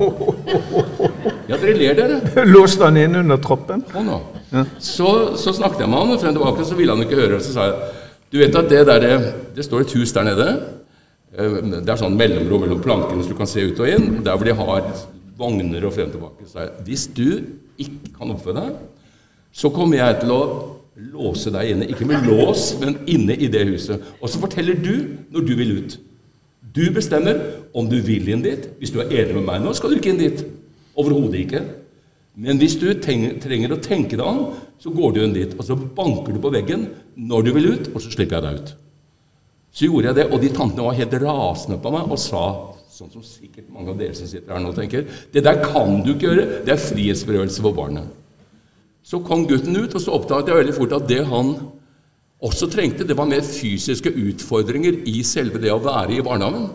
[1.51, 2.45] Ja, dere ler, dere.
[2.47, 3.81] Låste han inn under troppen?
[3.91, 4.19] Å nå.
[4.79, 5.07] Så,
[5.39, 7.39] så snakket jeg med han, og frem tilbake så ville han ikke høre.
[7.43, 7.97] Så sa jeg
[8.31, 10.45] du vet at det der, det står et hus der nede.
[11.35, 14.21] Eh, Det er sånn mellomrom mellom plankene så du kan se ut og inn.
[14.23, 14.87] Der hvor de har
[15.41, 16.47] vogner og frem og tilbake.
[16.47, 17.27] Så sa jeg hvis du
[17.81, 18.79] ikke kan oppføre deg,
[19.51, 20.41] så kommer jeg til å
[21.11, 21.89] låse deg inne.
[21.91, 24.03] Ikke med lås, men inne i det huset.
[24.21, 24.93] Og så forteller du
[25.33, 25.97] når du vil ut.
[26.71, 27.39] Du bestemmer
[27.75, 28.69] om du vil inn dit.
[28.79, 30.43] Hvis du er enig med meg nå, skal du ikke inn dit.
[30.95, 31.63] Overhodet ikke.
[32.41, 35.55] Men hvis du trenger å tenke deg om, så går du inn dit.
[35.57, 36.87] Og så banker du på veggen
[37.19, 38.71] når du vil ut, og så slipper jeg deg ut.
[39.71, 42.45] Så gjorde jeg det, og de tantene var helt rasende på meg og sa,
[42.91, 46.11] sånn som sikkert mange av dere som sitter her nå tenker, det der kan du
[46.11, 48.09] ikke gjøre, det er frihetsberøvelse for barnet.
[49.11, 51.55] Så kom gutten ut, og så oppdaget jeg veldig fort at det han
[52.41, 56.69] også trengte, det var mer fysiske utfordringer i selve det å være i barnehagen.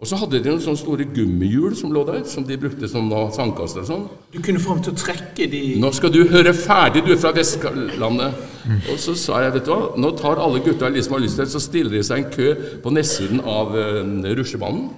[0.00, 3.10] Og så hadde de noen sånne store gummihjul som lå der, som de brukte som
[3.34, 4.06] sandkaster og sånn.
[4.32, 7.20] Du kunne få ham til å trekke de Nå skal du høre ferdig, du er
[7.20, 8.40] fra Vestlandet.
[8.88, 11.44] Og så sa jeg, vet du hva, nå tar alle gutta som har lyst til,
[11.44, 14.88] det, så stiller de seg en kø på nedsiden av uh, rusjebanen.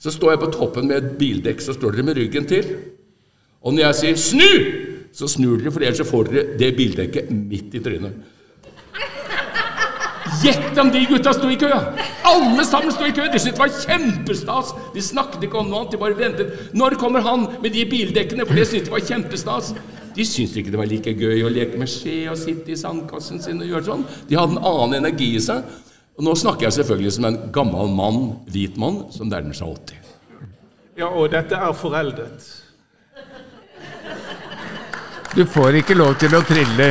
[0.00, 2.70] Så står jeg på toppen med et bildekk, så står dere med ryggen til.
[3.60, 7.76] Og når jeg sier 'snu', så snur dere, for ellers får dere det bildekket midt
[7.78, 8.34] i trynet.
[10.42, 11.70] Gjett om de gutta sto i kø!
[12.28, 13.24] Alle sammen sto i kø!
[13.32, 14.74] De syntes det var kjempestas!
[14.94, 16.52] De snakket ikke om noe annet, de bare ventet.
[16.76, 18.46] Når kommer han med de bildekkene?
[18.46, 19.72] For det syntes de var kjempestas.
[20.14, 23.42] De syntes ikke det var like gøy å leke med skje og sitte i sandkassen
[23.42, 24.06] sin og gjøre sånn.
[24.28, 25.66] De hadde en annen energi i seg.
[26.18, 30.14] Og nå snakker jeg selvfølgelig som en gammel mann, hvit mann, som nærmer seg 80.
[30.98, 32.46] Ja, og dette er foreldet.
[35.36, 36.88] Du får ikke lov til å trille.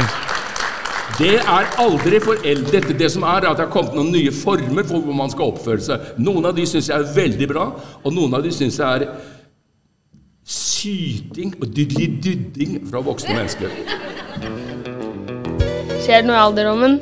[1.18, 2.92] Det er aldri foreldet.
[3.00, 5.54] Det som er, er at det har kommet noen nye former for hvor man skal
[5.54, 6.12] oppføre seg.
[6.22, 7.66] Noen av de syns jeg er veldig bra,
[8.04, 9.08] og noen av de syns jeg er
[10.48, 13.74] syting og dydli-dydding fra voksne mennesker.
[16.06, 17.02] Skjer det noe i alderdommen?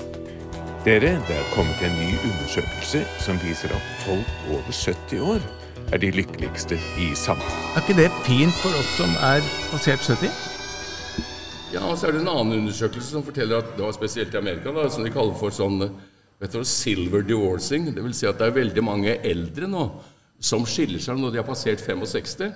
[0.85, 5.45] Dere, det er kommet en ny undersøkelse som viser at folk over 70 år
[5.91, 7.71] er de lykkeligste i samfunnet.
[7.75, 9.43] Er ikke det fint for oss som er
[9.73, 10.54] passert 70?
[11.75, 14.39] Ja, og så er det en annen undersøkelse som forteller at det var spesielt i
[14.39, 15.81] Amerika, da, som de kaller for sånn
[16.39, 17.89] vet du, silver divorcing.
[17.95, 19.89] Det vil si at det er veldig mange eldre nå
[20.45, 22.47] som skiller seg når de har passert 65.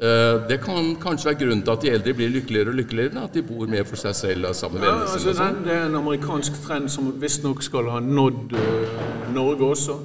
[0.00, 3.24] Eh, Det kan kanskje være grunnen til at de eldre blir lykkeligere og lykkeligere.
[3.24, 5.34] At de bor mer for seg selv og sammen med Ja, vennene altså sine.
[5.40, 5.64] sånn.
[5.64, 9.98] det er en amerikansk trend som visstnok skal ha nådd uh, Norge også.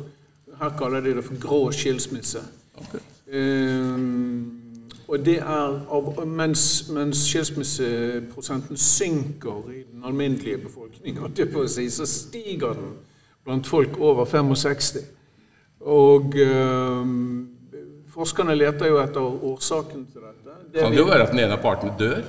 [0.59, 2.39] Her kaller de det for grå skilsmisse.
[3.31, 4.64] Ehm,
[5.07, 11.65] og det er av, mens, mens skilsmisseprosenten synker i den alminnelige befolkning, holdt jeg på
[11.65, 12.95] å si, så stiger den
[13.45, 15.03] blant folk over 65.
[15.85, 17.05] Og øh,
[18.13, 20.57] forskerne leter jo etter årsaken til dette.
[20.73, 22.25] Det Kan det jo være at den ene av partene dør?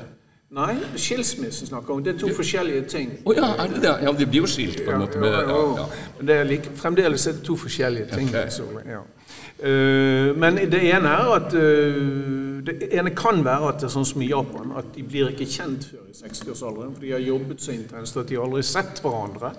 [0.56, 2.02] Nei, skilsmissen snakker om.
[2.04, 3.10] Det er to forskjellige ting.
[3.26, 3.94] Å ja, er det det?
[4.06, 5.18] Ja, de blir jo skilt på en måte.
[5.20, 5.86] Med, ja, ja.
[6.18, 8.30] Men det er like, fremdeles er det to forskjellige ting.
[8.30, 8.52] Okay.
[8.54, 9.00] Så, ja.
[9.02, 14.08] uh, men det ene er at eh, Det ene kan være at det er sånn
[14.08, 16.94] som i Japan, at de blir ikke kjent før i 60-årsalderen.
[16.96, 19.52] For de har jobbet så intenst at de aldri har sett hverandre.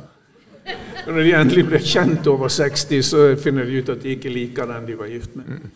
[1.08, 4.34] Og når de endelig blir kjent over 60, så finner de ut at de ikke
[4.34, 5.70] liker den de var gift med.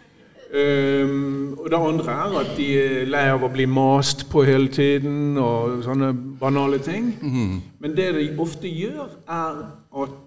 [0.52, 4.68] Um, og det andre er at de er lei av å bli mast på hele
[4.68, 6.10] tiden og sånne
[6.42, 7.14] banale ting.
[7.80, 9.62] Men det de ofte gjør, er
[10.04, 10.18] at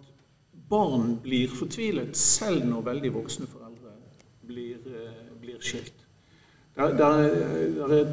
[0.71, 3.93] barn blir fortvilet selv når veldig voksne foreldre
[4.49, 5.94] blir, uh, blir skilt.
[6.75, 8.07] Det, der, er, er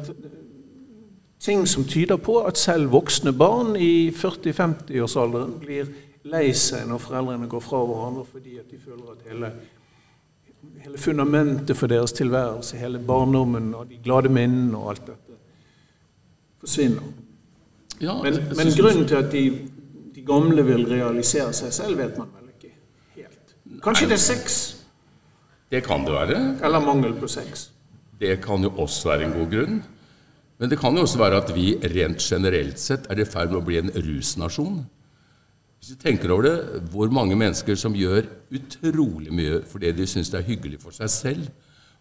[1.42, 5.90] ting som tyder på at selv voksne barn i 40-50-årsalderen blir
[6.30, 9.50] lei seg når foreldrene går fra hverandre fordi at de føler at hele
[10.82, 15.38] hele fundamentet for deres tilværelse, hele barndommen og de glade minnene og alt dette,
[16.62, 17.02] forsvinner.
[18.00, 19.42] Ja, Men, men grunnen til at de,
[20.14, 22.72] de gamle vil realisere seg selv, vet man vel ikke
[23.16, 23.54] helt.
[23.82, 24.60] Kanskje det er sex,
[25.70, 26.58] Det kan det være.
[26.64, 27.71] eller mangel på sex.
[28.22, 29.82] Det kan jo også være en god grunn.
[30.62, 33.58] Men det kan jo også være at vi rent generelt sett er i ferd med
[33.58, 34.82] å bli en rusnasjon.
[35.82, 40.30] Hvis du tenker over det, hvor mange mennesker som gjør utrolig mye fordi de syns
[40.30, 41.48] det er hyggelig for seg selv.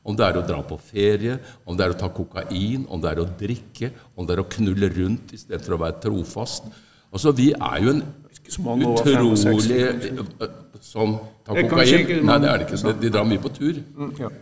[0.05, 3.09] Om det er å dra på ferie, om det er å ta kokain, om det
[3.09, 6.69] er å drikke, om det er å knulle rundt istedenfor å være trofast.
[7.09, 10.53] Altså, Vi er jo en Ikke så mange over 65, utrolig.
[10.81, 12.25] Som tar kokain.
[12.25, 12.81] Nei, det er det ikke.
[12.85, 13.81] De, de drar mye på tur.
[13.97, 14.39] Mm.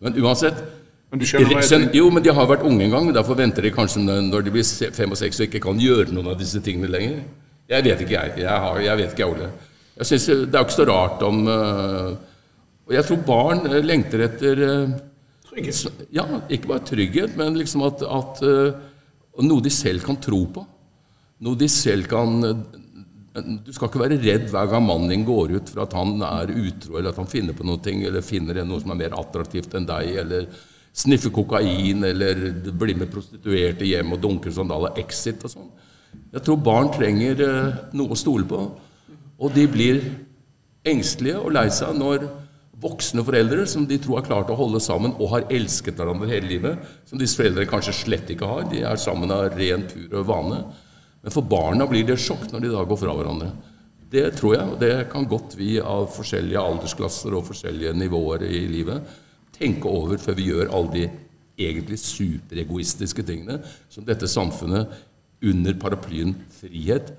[0.00, 0.64] Men uansett
[1.08, 3.10] Men skjønner Jo, men de har vært unge en gang.
[3.16, 6.34] Derfor venter de kanskje når de blir fem og seks og ikke kan gjøre noen
[6.34, 7.22] av disse tingene lenger.
[7.68, 8.42] Jeg vet ikke, jeg.
[8.44, 9.50] Jeg, har, jeg vet ikke, jeg, Ole.
[9.98, 12.10] Jeg synes Det er jo ikke så rart om øh,
[12.86, 14.96] Og jeg tror barn øh, lengter etter øh,
[15.48, 16.04] Trygghet.
[16.14, 18.42] Ja, ikke bare trygghet, men liksom at, at
[19.48, 20.64] Noe de selv kan tro på.
[21.46, 22.42] Noe de selv kan
[23.64, 26.52] Du skal ikke være redd hver gang mannen din går ut for at han er
[26.52, 29.86] utro, eller at han finner på noe, eller finner noe som er mer attraktivt enn
[29.88, 30.48] deg, eller
[30.98, 35.70] sniffer kokain, eller blir med prostituerte hjem og dunker sandaler, exit og sånn.
[36.32, 38.64] Jeg tror barn trenger eh, noe å stole på.
[39.38, 40.02] Og de blir
[40.88, 42.26] engstelige og lei seg når
[42.78, 46.50] voksne foreldre som de tror har klart å holde sammen og har elsket hverandre hele
[46.50, 48.66] livet, som disse foreldrene kanskje slett ikke har.
[48.70, 50.60] De er sammen av ren, pur vane.
[51.22, 53.52] Men for barna blir det sjokk når de da går fra hverandre.
[54.08, 58.62] Det tror jeg, og det kan godt vi av forskjellige aldersklasser og forskjellige nivåer i
[58.70, 59.18] livet
[59.58, 61.08] tenke over før vi gjør alle de
[61.58, 63.58] egentlig superegoistiske tingene
[63.90, 64.92] som dette samfunnet
[65.42, 67.12] under paraplyen frihet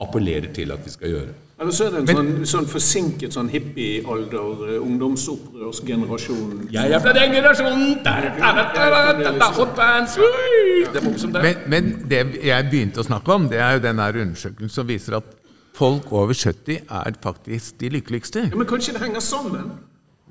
[0.00, 1.32] appellerer til at vi skal gjøre.
[1.60, 6.70] Eller så er det en sånn, sånn forsinket sånn hippiealder, eh, ungdomsopprørsgenerasjon.
[6.72, 10.16] Jeg er fra den generasjonen der, der, der, der, der, der, hotbands!
[10.16, 11.36] Det er mange som.
[11.36, 14.88] Men, men det jeg begynte å snakke om, det er jo den der undersøkelsen som
[14.88, 15.36] viser at
[15.76, 18.48] folk over 70 er faktisk de lykkeligste.
[18.48, 19.68] Ja, men kanskje det henger sammen?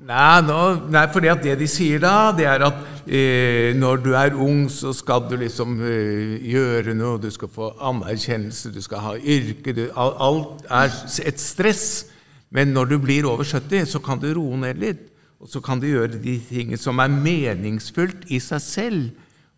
[0.00, 4.14] Nei, nå, nei fordi at det de sier da, det er at eh, når du
[4.16, 9.04] er ung, så skal du liksom eh, gjøre noe, du skal få anerkjennelse, du skal
[9.04, 10.96] ha yrke du, Alt er
[11.28, 12.08] et stress.
[12.50, 15.04] Men når du blir over 70, så kan du roe ned litt.
[15.40, 19.06] Og så kan du gjøre de tingene som er meningsfullt i seg selv,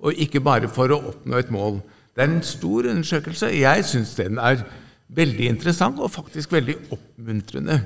[0.03, 1.81] og ikke bare for å oppnå et mål.
[2.13, 3.55] Det er en stor undersøkelse.
[3.57, 4.67] Jeg syns den er
[5.13, 7.81] veldig interessant og faktisk veldig oppmuntrende.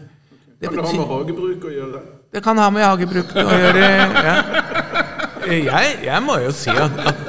[0.60, 2.00] Det Kan det ha med hagebruk å gjøre?
[2.34, 3.90] Det kan ha med hagebruken å gjøre.
[4.26, 4.36] Ja.
[5.46, 7.20] Jeg, jeg må jo si at, at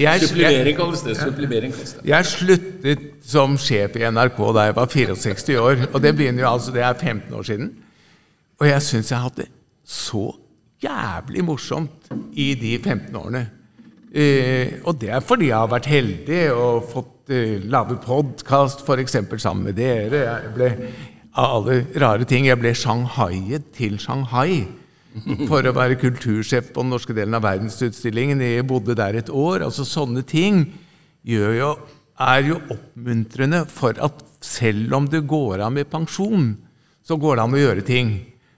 [0.00, 1.16] jeg, Sublimering kalles det.
[1.18, 2.04] Sublimering kalles det.
[2.08, 5.84] jeg sluttet som sjef i NRK da jeg var 64 år.
[5.92, 7.68] Og det begynner jo altså, det er 15 år siden.
[8.56, 9.48] Og jeg syns jeg hadde
[9.84, 10.30] så
[10.82, 13.44] jævlig morsomt i de 15 årene.
[14.16, 19.18] Eh, og det er fordi jeg har vært heldig og fått eh, lage podkast f.eks.
[19.42, 20.22] sammen med dere.
[20.24, 20.70] Jeg ble
[21.36, 22.48] av alle rare ting.
[22.48, 24.64] Jeg ble shanghaiet til Shanghai
[25.48, 28.42] for å være kultursjef på den norske delen av verdensutstillingen.
[28.44, 29.64] Jeg bodde der et år.
[29.68, 30.64] altså Sånne ting
[31.26, 31.72] gjør jo,
[32.20, 36.54] er jo oppmuntrende for at selv om du går av med pensjon,
[37.06, 38.14] så går det an å gjøre ting.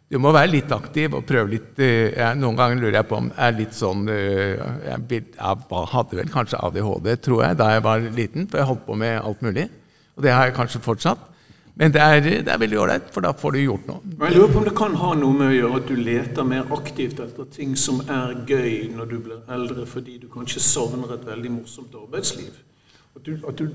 [0.08, 3.26] Du må være litt aktiv og prøve litt eh, Noen ganger lurer jeg på om
[3.28, 4.54] jeg er litt sånn eh,
[4.86, 8.96] jeg hadde vel kanskje ADHD, tror jeg, da jeg var liten, for jeg holdt på
[8.96, 9.66] med alt mulig.
[10.16, 11.28] Og det har jeg kanskje fortsatt.
[11.78, 14.00] Men det er, det er veldig ålreit, for da får du gjort noe.
[14.16, 16.48] Men Jeg lurer på om det kan ha noe med å gjøre at du leter
[16.48, 21.14] mer aktivt etter ting som er gøy når du blir eldre, fordi du kanskje savner
[21.14, 22.56] et veldig morsomt arbeidsliv.
[23.14, 23.68] At du, at du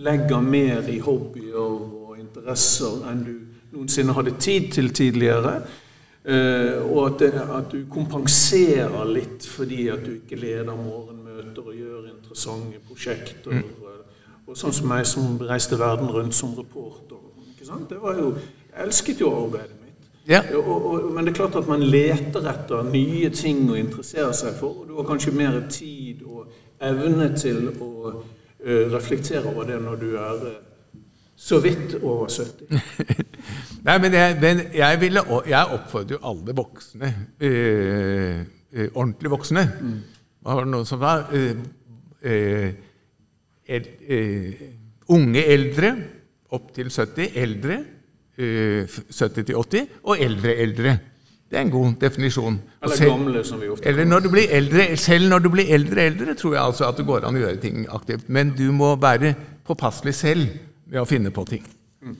[0.00, 3.34] legger mer i hobbyer og interesser enn du
[3.74, 5.58] noensinne hadde tid til tidligere.
[6.26, 11.76] Eh, og at, det, at du kompenserer litt fordi at du ikke leder morgenmøter og
[11.76, 13.60] gjør interessante prosjekter.
[14.46, 17.15] Og sånn som meg som reiste verden rundt som reporter.
[17.66, 17.90] Ikke sant?
[17.90, 18.28] Det var jo,
[18.70, 20.10] jeg elsket jo arbeidet mitt.
[20.28, 20.40] Ja.
[20.56, 24.54] Og, og, men det er klart at man leter etter nye ting å interessere seg
[24.58, 24.82] for.
[24.82, 26.46] Og du har kanskje mer tid og
[26.82, 31.00] evne til å uh, reflektere over det når du er uh,
[31.36, 32.70] så vidt over 70.
[33.86, 38.44] Nei, men jeg, men jeg, ville, jeg oppfordrer jo alle voksne, uh,
[38.92, 39.96] ordentlig voksne mm.
[40.46, 41.26] var det noen som var?
[43.66, 43.86] El,
[45.10, 45.90] unge eldre
[46.50, 47.78] opp til 70, eldre
[48.38, 50.98] eh, 70 til 80, og eldre eldre.
[51.50, 52.60] Det er en god definisjon.
[52.82, 55.74] Eller selv- gamle, som vi ofte eller når du blir eldre, Selv når du blir
[55.74, 58.28] eldre eldre, tror jeg altså at det går an å gjøre ting aktivt.
[58.28, 60.46] Men du må være påpasselig selv
[60.86, 61.64] med å finne på ting.
[62.02, 62.16] Yep.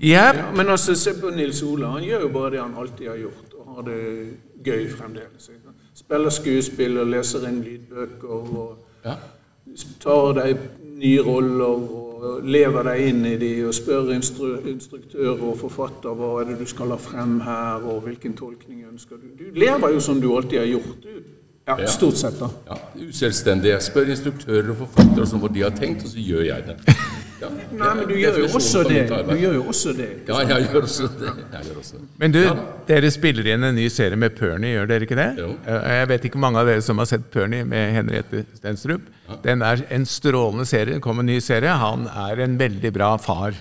[0.00, 1.90] Ja, men altså, se på Nils Ola.
[1.96, 3.98] Han gjør jo bare det han alltid har gjort, og har det
[4.64, 5.50] gøy fremdeles.
[5.94, 9.14] Spiller skuespill og leser inn lydbøker og Ja.
[10.00, 10.56] tar deg
[10.96, 12.09] nye roller og
[12.44, 16.66] lever deg inn i de og spør instru instruktører og forfatter hva er det du
[16.68, 19.28] skal ha frem her, og hvilken tolkning ønsker du.
[19.38, 20.96] Du lever jo som du alltid har gjort.
[21.04, 21.20] Du.
[21.68, 21.86] Ja, Ja.
[21.86, 22.48] Stort sett, da.
[22.66, 22.76] Ja,
[23.08, 23.68] uselvstendig.
[23.70, 26.76] Jeg spør instruktører og forfattere som hvor de har tenkt, og så gjør jeg det.
[27.40, 29.02] Ja, Nei, men du gjør jo også det.
[29.08, 30.08] Du gjør jo også det.
[30.28, 31.30] Ja, jeg gjør også det.
[31.54, 32.08] Gjør også det.
[32.20, 32.54] Men du, Ja
[32.90, 35.28] dere spiller inn en ny serie med Pernie, gjør dere ikke det?
[35.38, 35.52] Jo.
[35.64, 39.06] Eh, Jeg vet ikke mange av dere som har sett Pernie med Henriette Stenstrup.
[39.44, 40.96] Den er en strålende serie.
[40.98, 41.70] Det kommer en ny serie.
[41.80, 43.54] Han er en veldig bra far.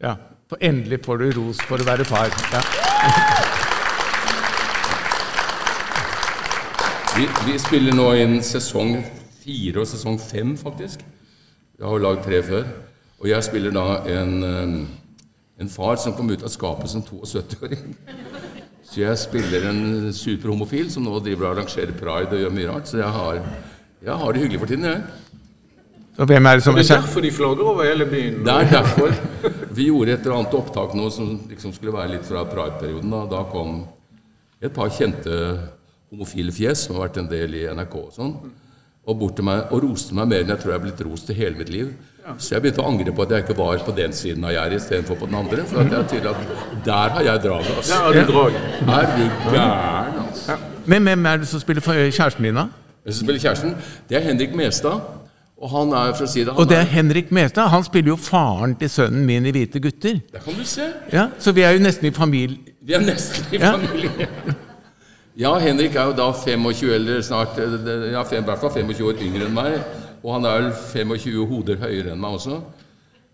[0.00, 0.16] Ja,
[0.48, 2.32] for Endelig får du ros for å være far.
[2.54, 2.64] Ja.
[7.16, 9.00] Vi, vi spiller nå inn sesong
[9.42, 11.02] fire og sesong fem, faktisk.
[11.76, 12.68] Vi har jo lagd tre før.
[13.20, 14.76] Og jeg spiller da en, eh,
[15.60, 17.96] en far som kom ut av skapet som 72-åring.
[18.90, 22.88] Så jeg spiller en superhomofil som nå driver og arrangerer pride og gjør mye rart.
[22.88, 23.42] Så jeg har,
[24.02, 25.02] jeg har det hyggelig for tiden, jeg.
[26.20, 27.04] Og hvem er det som Det er er kjær...
[27.04, 28.40] derfor de flagrer over hele byen.
[28.44, 29.14] Det er derfor.
[29.76, 33.12] Vi gjorde et eller annet opptak nå som liksom skulle være litt fra Pride-perioden.
[33.14, 33.20] Da.
[33.30, 33.84] da kom
[34.60, 35.36] et par kjente
[36.10, 38.34] homofile fjes som har vært en del i NRK og sånn,
[39.10, 41.30] og bort til meg og roste meg mer enn jeg tror jeg har blitt rost
[41.32, 41.90] i hele mitt liv.
[42.38, 44.78] Så jeg begynte å angre på at jeg ikke var på den siden av gjerdet
[44.78, 45.64] istedenfor på den andre.
[45.66, 48.02] For at jeg tydelig at der har jeg draget, altså.
[48.04, 48.68] Har du draget.
[48.98, 50.58] Er du gæren, altså.
[50.86, 52.68] Men hvem er det som spiller for kjæresten din, da?
[53.02, 53.74] Hvem som spiller kjæresten,
[54.08, 55.00] det er Henrik Mestad.
[55.60, 57.68] Og han er, for å si det, han Og det er er Henrik Mestad.
[57.68, 60.22] Han spiller jo faren til sønnen min i Hvite gutter.
[60.32, 60.86] Det kan du se.
[61.12, 62.56] Ja, Så vi er jo nesten i familie...
[62.80, 64.28] Vi er nesten i familie.
[64.46, 64.54] Ja,
[65.40, 69.46] Henrik er jo da 25 eller snart eh, ja, i hvert fall 25 år yngre
[69.46, 69.78] enn meg.
[70.20, 72.58] Og han er vel 25 hoder høyere enn meg også.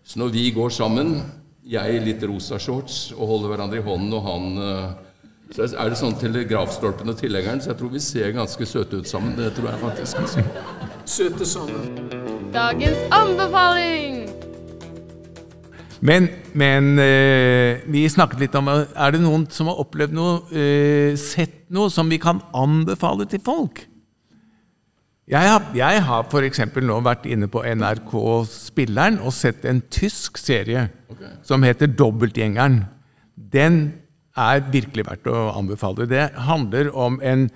[0.07, 1.17] Så når vi går sammen,
[1.67, 4.87] jeg i litt rosa shorts og holder hverandre i hånden, og han eh,
[5.47, 9.07] Så er det sånn telegrafstolpen og tilhengeren, så jeg tror vi ser ganske søte ut
[9.07, 9.35] sammen.
[9.39, 10.41] Det tror jeg faktisk.
[11.07, 12.11] Søte sammen.
[12.51, 14.16] Dagens anbefaling!
[16.05, 21.17] Men, men eh, vi snakket litt om Er det noen som har opplevd noe, eh,
[21.17, 23.81] sett noe som vi kan anbefale til folk?
[25.27, 26.61] Jeg har, jeg har f.eks.
[26.87, 28.13] nå vært inne på NRK
[28.47, 30.85] Spilleren og sett en tysk serie
[31.43, 32.85] som heter Dobbeltgjengeren.
[33.35, 33.81] Den
[34.37, 36.07] er virkelig verdt å anbefale.
[36.07, 37.49] Det handler om en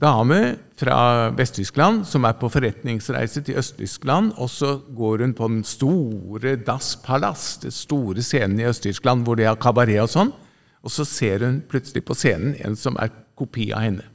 [0.00, 0.38] dame
[0.80, 6.56] fra Vest-Tyskland som er på forretningsreise til Øst-Tyskland, og så går hun på den store
[6.56, 10.32] Das Palast, den store scenen i Øst-Tyskland hvor de har kabaret og sånn,
[10.80, 14.08] og så ser hun plutselig på scenen en som er kopi av henne.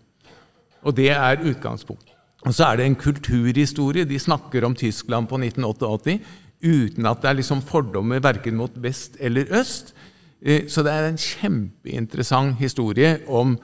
[0.86, 2.10] Og det er utgangspunkt.
[2.46, 4.06] Og så er det en kulturhistorie.
[4.06, 6.20] De snakker om Tyskland på 1988
[6.66, 9.94] uten at det er liksom fordommer verken mot vest eller øst.
[10.44, 13.58] Eh, Så det er en kjempeinteressant historie om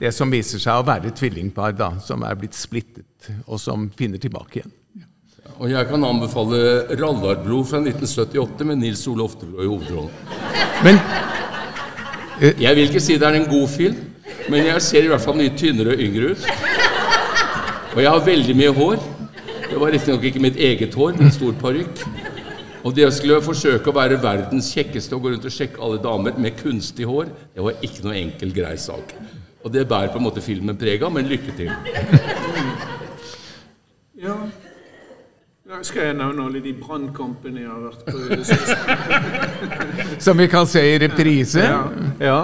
[0.00, 4.18] det som viser seg å være tvillingpar da, som er blitt splittet, og som finner
[4.18, 4.72] tilbake igjen.
[5.58, 10.10] Og jeg kan anbefale 'Rallarblod' fra 1978 med Nils Ole Oftebro i hovedrollen.
[10.84, 10.98] Men
[12.58, 13.96] Jeg vil ikke si det er en god film,
[14.50, 16.46] men jeg ser i hvert fall mye tynnere og yngre ut.
[17.94, 18.96] Og jeg har veldig mye hår.
[19.70, 22.02] Det var riktignok ikke mitt eget hår, men en stor parykk.
[22.82, 26.00] Og det å skulle forsøke å være verdens kjekkeste og gå rundt og sjekke alle
[26.02, 29.14] damer med kunstig hår, det var ikke noe enkel, grei sak.
[29.62, 31.70] Og det bærer på en måte filmen preg av, men lykke til.
[34.22, 34.34] Ja.
[35.72, 40.18] Da Skal jeg nevne alle de brannkampene jeg har vært på i det siste?
[40.26, 41.62] som vi kan se i reprise.
[41.64, 41.78] Ja.
[42.20, 42.40] ja.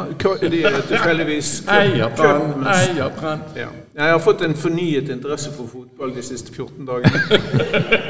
[0.49, 3.43] De er tilfeldigvis Eierbrann, brann, Cup- eia brann.
[3.59, 3.69] Ja.
[3.99, 8.08] Jeg har fått en fornyet interesse for fotball de siste 14 dagene.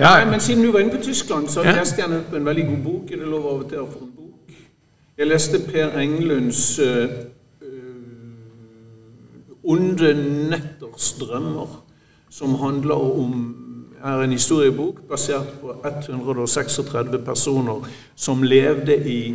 [0.00, 0.16] Ja.
[0.16, 1.78] Nei, men siden du var inne på Tyskland, så Ja.
[1.78, 3.10] leste jeg opp en veldig god bok.
[3.10, 4.54] Er det lov å få en bok?
[5.18, 7.08] Jeg leste Per Englunds uh,
[9.64, 10.14] 'Onde
[10.50, 11.82] netters drømmer',
[12.30, 13.56] som handler om
[14.04, 19.34] er en historiebok basert på 136 personer som levde i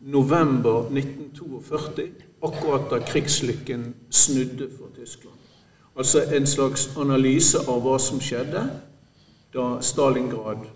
[0.00, 2.02] november 1942,
[2.42, 5.36] akkurat da krigslykken snudde for Tyskland.
[5.96, 8.70] Altså en slags analyse av hva som skjedde
[9.54, 10.66] da Stalingrad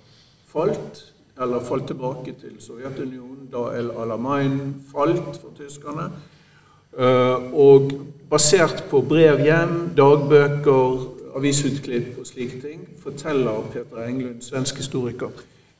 [0.46, 4.60] falt, eller falt tilbake til Sovjetunionen, da El Alamein
[4.92, 6.10] falt for tyskerne.
[6.98, 7.92] Eh, og
[8.30, 15.30] basert på brev hjem, dagbøker, avisutklipp og slike ting, forteller Peter Englund, svensk historiker,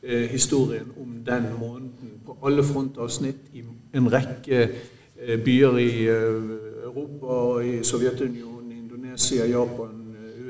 [0.03, 3.63] eh, historien om den måneden på alle frontavsnitt i
[3.95, 4.69] en rekke
[5.21, 10.04] eh, byer i Europa, i Sovjetunionen, Indonesia, Japan,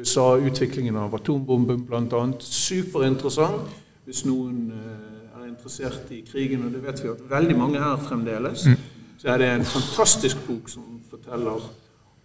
[0.04, 0.36] USA.
[0.36, 2.24] Utviklingen av atombomben bl.a.
[2.44, 8.02] Superinteressant hvis noen er interessert i krigen, og det vet vi at veldig mange er
[8.04, 8.68] fremdeles.
[8.68, 8.82] Mm
[9.24, 11.62] så er det en fantastisk bok som forteller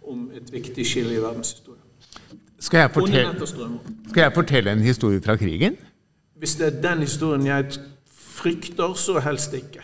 [0.04, 1.86] om et viktig skille i verdenshistorien.
[2.60, 3.46] Skal jeg, fortelle,
[4.10, 5.78] skal jeg fortelle en historie fra krigen?
[6.36, 7.70] Hvis det er den historien jeg
[8.12, 9.80] frykter, så helst ikke.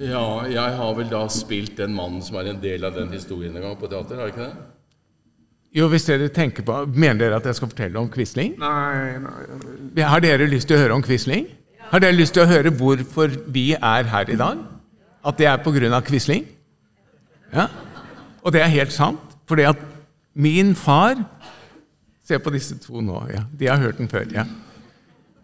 [0.00, 3.54] Ja, jeg har vel da spilt den mannen som er en del av den historien
[3.54, 4.66] en gang på teater, har jeg ikke det?
[5.76, 8.54] Jo, hvis dere tenker på Mener dere at jeg skal fortelle om Quisling?
[8.60, 10.04] Nei, nei.
[10.08, 11.46] Har dere lyst til å høre om Quisling?
[11.90, 14.62] Har dere lyst til å høre hvorfor vi er her i dag?
[15.26, 16.00] At det er pga.
[16.06, 16.46] Quisling?
[17.52, 17.68] Ja.
[18.44, 19.20] Og det er helt sant.
[19.48, 19.80] Fordi at
[20.34, 21.16] min far
[22.28, 23.22] Se på disse to nå.
[23.32, 23.46] ja.
[23.56, 24.26] De har hørt den før.
[24.32, 24.44] ja.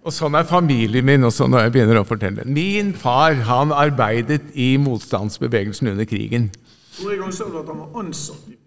[0.05, 2.45] Og sånn er familien min også når jeg begynner å fortelle.
[2.45, 6.51] Min far han arbeidet i motstandsbevegelsen under krigen.
[6.99, 8.59] Hvor gang sa du at han var ansatt i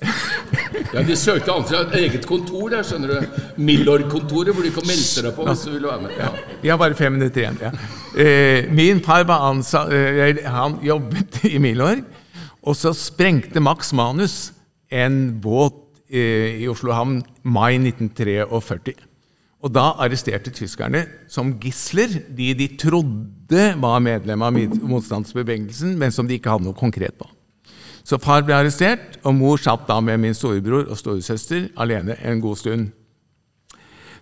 [0.94, 3.42] ja, De søkte alltid et eget kontor der, skjønner du.
[3.60, 6.14] Milorg-kontoret, hvor de kan melde deg på hvis du vil være med.
[6.18, 6.30] Ja.
[6.64, 7.60] Jeg har bare fem minutter igjen.
[7.62, 7.72] ja.
[8.16, 12.02] Eh, min far var ansatt, eh, han jobbet i Milorg,
[12.62, 14.52] og så sprengte Max Manus
[14.90, 15.76] en båt
[16.10, 18.96] eh, i Oslo havn mai 1943.
[19.60, 26.28] Og da arresterte tyskerne som gisler de de trodde var medlem av motstandsbevegelsen, men som
[26.28, 27.28] de ikke hadde noe konkret på.
[28.10, 32.40] Så far ble arrestert, og mor satt da med min storebror og storesøster alene en
[32.42, 32.88] god stund.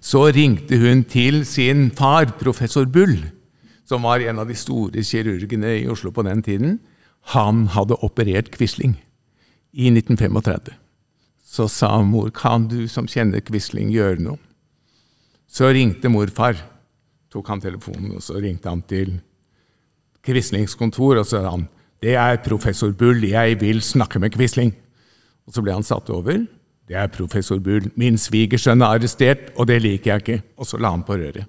[0.05, 3.17] Så ringte hun til sin far, professor Bull,
[3.89, 6.77] som var en av de store kirurgene i Oslo på den tiden.
[7.33, 8.99] Han hadde operert Quisling
[9.73, 10.77] i 1935.
[11.49, 14.37] Så sa mor, kan du som kjenner Quisling, gjøre noe?
[15.49, 16.61] Så ringte morfar.
[17.33, 19.17] Tok han telefonen, og så ringte han til
[20.25, 21.65] Quislings kontor, og så sa han
[22.03, 24.71] det er professor Bull, jeg vil snakke med Quisling.
[25.49, 26.45] Og så ble han satt over.
[26.89, 30.43] Det er professor Bull, min svigersønn er arrestert, og det liker jeg ikke.
[30.57, 31.49] Og så la han på røret.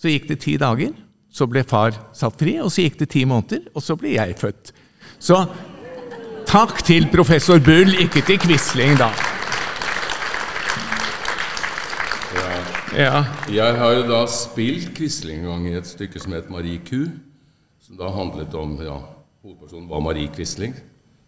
[0.00, 0.94] Så gikk det ti dager,
[1.32, 4.34] så ble far satt fri, og så gikk det ti måneder, og så ble jeg
[4.40, 4.72] født.
[5.22, 5.38] Så
[6.48, 9.12] takk til professor Bull, ikke til Quisling, da.
[12.94, 13.24] Ja.
[13.50, 17.08] Jeg har jo da spilt Quisling en gang i et stykke som het Marie Q,
[17.82, 19.00] som da handlet om ja,
[19.44, 20.72] Hovedpersonen var Marie Quisling,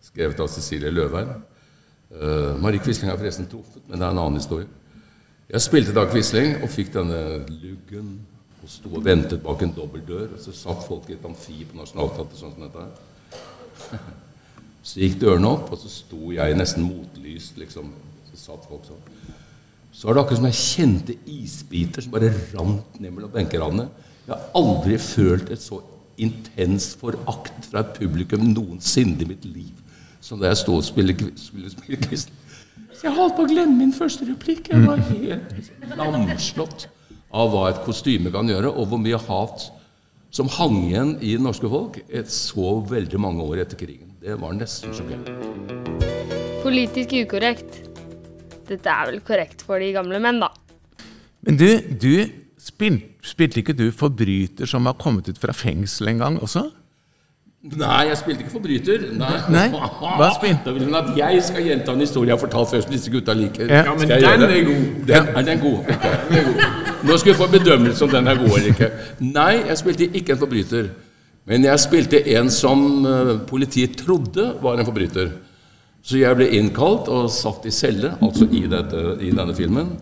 [0.00, 1.34] skrevet av Cecilie Løvheim.
[2.08, 4.68] Uh, Marie Quisling er forresten truffet, men det er en annen historie.
[5.50, 7.18] Jeg spilte da Quisling og fikk denne
[7.50, 8.14] luggen
[8.62, 10.30] og sto og ventet bak en dobbel dør.
[10.32, 14.06] Og så satt folk i et amfi på Nationaltheatret sånn som dette her.
[14.86, 17.88] Så gikk dørene opp, og så sto jeg nesten motlyst, liksom.
[18.28, 19.00] Så satt folk sånn.
[19.90, 23.88] Så var det akkurat som jeg kjente isbiter som bare rant ned mellom benkeradene.
[24.28, 25.80] Jeg har aldri følt et så
[26.22, 29.74] intens forakt fra et publikum noensinne i mitt liv
[30.26, 32.32] som da jeg sto og skulle spille, kvist.
[32.96, 34.72] Så jeg holdt på å glemme min første replikk.
[34.72, 36.88] Jeg var helt lamslått
[37.36, 39.68] av hva et kostyme kan gjøre, og hvor mye hat
[40.34, 44.10] som hang igjen i det norske folk et så veldig mange år etter krigen.
[44.20, 45.36] Det var nesten sjokkerende.
[46.64, 47.82] Politisk ukorrekt.
[48.66, 50.50] Dette er vel korrekt for de gamle menn, da.
[51.46, 51.68] Men du,
[52.02, 52.12] du
[52.66, 56.64] Spil, spilte ikke du forbryter som har kommet ut fra fengsel en gang også?
[57.66, 59.04] Nei, jeg spilte ikke forbryter.
[59.18, 59.30] Nei.
[59.50, 59.64] Nei.
[60.18, 60.84] Hva spilte du?
[60.94, 63.70] At jeg skal gjenta en historie jeg har fortalt før, som disse gutta liker.
[63.70, 64.84] Ja, men den er god.
[65.08, 65.80] Den, er den god?
[65.88, 66.62] Den er god.
[67.06, 68.90] Nå skal vi få bedømmelse om den er god eller ikke.
[69.24, 70.90] Nei, jeg spilte ikke en forbryter.
[71.46, 75.30] Men jeg spilte en som uh, politiet trodde var en forbryter.
[76.06, 79.94] Så jeg ble innkalt og satt i celle, altså i, dette, i denne filmen.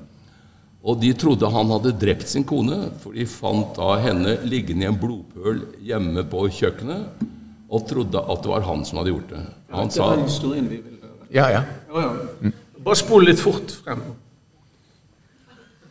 [0.85, 4.91] Og de trodde han hadde drept sin kone, for de fant da henne liggende i
[4.91, 7.23] en blodpøl hjemme på kjøkkenet,
[7.73, 9.45] og trodde at det var han som hadde gjort det.
[9.73, 11.15] Han ja, det sa vi høre.
[11.33, 11.63] Ja, ja.
[11.89, 12.53] ja, ja.
[12.85, 14.03] Bare spol litt fort frem.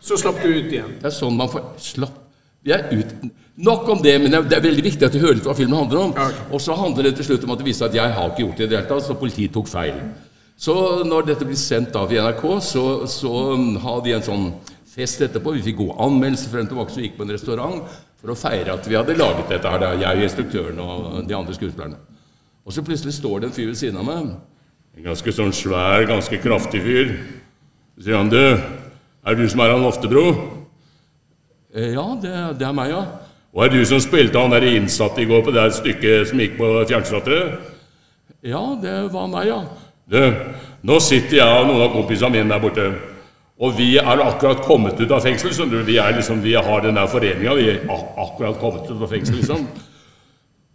[0.03, 0.99] Så slapp du ut igjen.
[1.01, 2.19] Det er sånn man får slapp.
[2.63, 3.17] Vi er ut...
[3.63, 5.99] Nok om det, men det er veldig viktig at du hører litt hva filmen handler
[6.07, 6.13] om.
[6.49, 8.57] Og så handler det til slutt om at det viser at jeg har ikke gjort
[8.57, 9.99] det i det hele tatt, så politiet tok feil.
[10.57, 10.73] Så
[11.05, 14.47] når dette blir sendt av i NRK, så, så um, har de en sånn
[14.93, 15.55] fest etterpå.
[15.57, 17.83] Vi fikk gode anmeldelser frem tilbake, så vi gikk på en restaurant
[18.21, 21.55] for å feire at vi hadde laget dette her, da, jeg, instruktøren og de andre
[21.57, 21.99] skuespillerne.
[22.63, 24.33] Og så plutselig står det en fyr ved siden av meg.
[24.93, 27.13] En ganske sånn svær, ganske kraftig fyr.
[27.97, 30.23] Så sier han, du, er det du som er han Oftebro?
[31.73, 33.03] Eh, ja, det, det er meg, ja.
[33.53, 36.39] Og er det du som spilte han der innsatte i går på det stykket som
[36.41, 37.71] gikk på Fjernteatret?
[38.45, 39.59] Ja, det var meg, ja.
[40.09, 40.19] Du,
[40.83, 42.87] nå sitter jeg og noen av kompisene mine der borte.
[43.61, 45.53] Og vi er akkurat kommet ut av fengsel.
[45.53, 47.53] Så vi, liksom, vi har den der foreninga.
[47.59, 49.67] Vi er akkurat kommet ut av fengsel, liksom.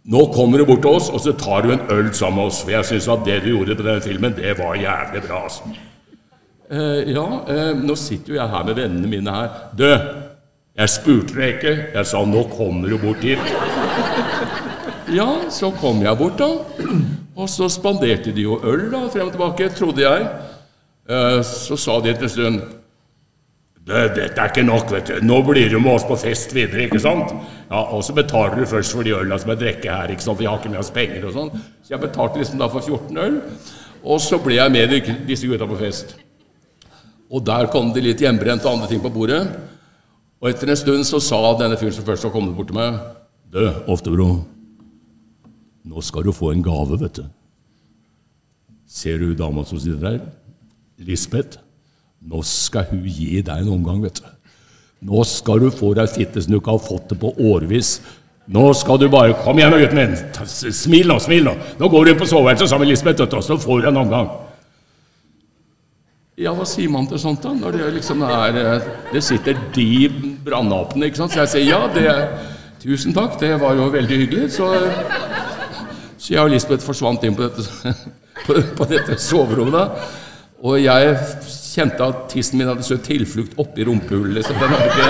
[0.09, 2.63] Nå kommer du bort til oss, og så tar du en øl sammen med oss.
[2.63, 5.43] For jeg syns at det du gjorde på den filmen, det var jævlig bra.
[5.43, 5.75] altså.
[6.69, 9.53] Eh, ja, eh, nå sitter jo jeg her med vennene mine her.
[9.77, 9.85] Du,
[10.79, 11.75] jeg spurte deg ikke.
[11.93, 13.53] Jeg sa 'nå kommer du bort hit'.
[15.09, 16.49] Ja, så kom jeg bort, da.
[17.35, 20.27] Og så spanderte de jo øl da, frem og tilbake, trodde jeg.
[21.09, 22.61] Eh, Så sa de etter en stund
[23.89, 25.13] «Det- dette er ikke nok, vet du.
[25.25, 27.31] Nå blir du med oss på fest videre, ikke sant?
[27.71, 30.37] Ja, Og så betaler du først for de øla som er drukket her, ikke sant?
[30.39, 31.51] Vi har ikke med oss penger og sånn.
[31.83, 33.41] Så jeg betalte liksom da for 14 øl.
[34.03, 34.89] Og så ble jeg med
[35.27, 36.15] disse gutta på fest.
[37.31, 39.47] Og der kom det litt hjemmebrent og andre ting på bordet.
[40.41, 42.99] Og etter en stund så sa denne fyren som først var kommet bort til meg
[43.51, 44.45] Du, Oftebro.
[45.85, 47.25] Nå skal du få en gave, vet du.
[48.87, 50.19] Ser du dama som sitter der?
[51.07, 51.59] Lisbeth.
[52.19, 54.27] Nå skal hun gi deg en omgang, vet du.
[55.07, 57.99] Nå skal du få deg fitte som du ikke har fått det på årevis.
[58.49, 60.15] Nå skal du bare Kom igjen, gutten min.
[60.49, 61.55] Smil nå, smil nå.
[61.79, 64.29] Nå går du inn på soveværelset sammen med Lisbeth, og så får du en omgang.
[66.39, 67.51] Ja, hva sier man til sånt, da?
[67.51, 70.07] Når det liksom er eh, Det sitter de
[70.45, 71.33] brannapene, ikke sant?
[71.35, 72.07] Så jeg sier ja, det
[72.79, 74.53] Tusen takk, det var jo veldig hyggelig.
[74.55, 74.69] Så,
[76.15, 77.91] så jeg og Lisbeth forsvant inn på dette,
[78.45, 79.75] på, på dette soverommet.
[79.75, 80.28] da.
[80.59, 81.13] Og jeg
[81.47, 84.43] kjente at tissen min hadde søkt tilflukt oppi rumpehullet.
[84.43, 85.09] Så Den, hadde ikke,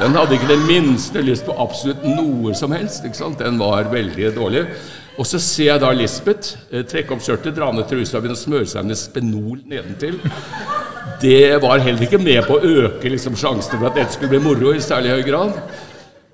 [0.00, 3.06] den hadde ikke det minste lyst på absolutt noe som helst.
[3.06, 3.38] ikke sant?
[3.38, 4.64] Den var veldig dårlig.
[5.14, 8.34] Og så ser jeg da Lisbeth eh, trekke opp skjørtet, dra ned trusa og begynne
[8.34, 10.18] å smøre seg med spenol nedentil.
[11.22, 14.42] Det var heller ikke med på å øke liksom, sjansene for at dette skulle bli
[14.42, 15.60] moro i særlig høy grad.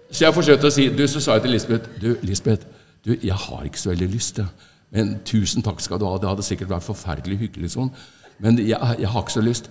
[0.09, 2.65] Så jeg forsøkte å si du, Så sa jeg til Lisbeth Du, Lisbeth,
[3.05, 4.49] du, jeg har ikke så veldig lyst, jeg.
[4.91, 6.17] Men tusen takk skal du ha.
[6.19, 7.93] Det hadde sikkert vært forferdelig hyggelig sånn.
[8.41, 9.71] Men jeg, jeg har ikke så lyst.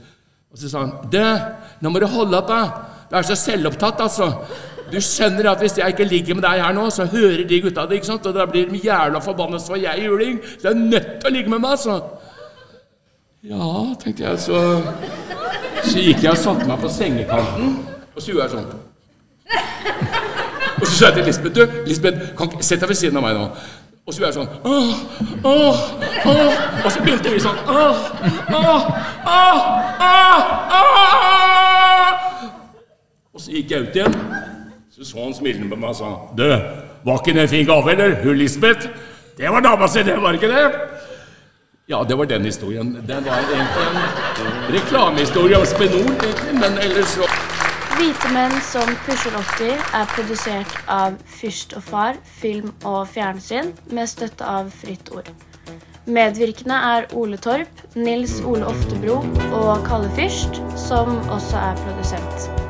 [0.52, 1.22] Og så sa han Du,
[1.82, 2.62] nå må du holde opp, da.
[3.10, 4.32] Du er så selvopptatt, altså.
[4.90, 7.86] Du skjønner at hvis jeg ikke ligger med deg her nå, så hører de gutta
[7.90, 8.26] det, ikke sant?
[8.26, 10.40] Og da blir de jævla forbannet for jeg juling.
[10.58, 12.00] Så jeg er nødt til å ligge med meg, altså.
[13.46, 14.84] Ja, tenkte jeg, så
[15.84, 17.78] Så gikk jeg og satte meg på sengekanten,
[18.12, 18.88] og så gjorde jeg sånn.
[20.80, 23.46] Og så sa jeg til Lisbeth Du, Lisbeth, sett deg ved siden av meg nå.
[24.10, 24.94] Og så gjorde jeg sånn åh,
[25.46, 25.82] åh,
[26.26, 26.54] åh.
[26.82, 28.00] Og så begynte vi sånn åh,
[28.58, 28.88] åh,
[29.30, 29.60] åh,
[30.02, 30.40] åh,
[30.80, 32.40] åh.
[33.30, 34.16] Og så gikk jeg ut igjen.
[34.90, 36.48] Så så han smilende på meg og sa Du,
[37.06, 38.18] var ikke det en fin gave, eller?
[38.24, 38.90] Hun Lisbeth?
[39.38, 40.66] Det var dama si, det, var ikke det?
[41.94, 42.98] Ja, det var den historien.
[43.06, 46.10] Den var egentlig en reklamehistorie om Spenol,
[46.58, 47.30] men ellers så
[48.00, 54.08] Hvite menn som pusher 80 er produsert av Fyrst og Far, film og fjernsyn, med
[54.08, 55.28] støtte av Fritt Ord.
[56.08, 59.20] Medvirkende er Ole Torp, Nils Ole Oftebro
[59.52, 62.69] og Kalle Fyrst, som også er produsent.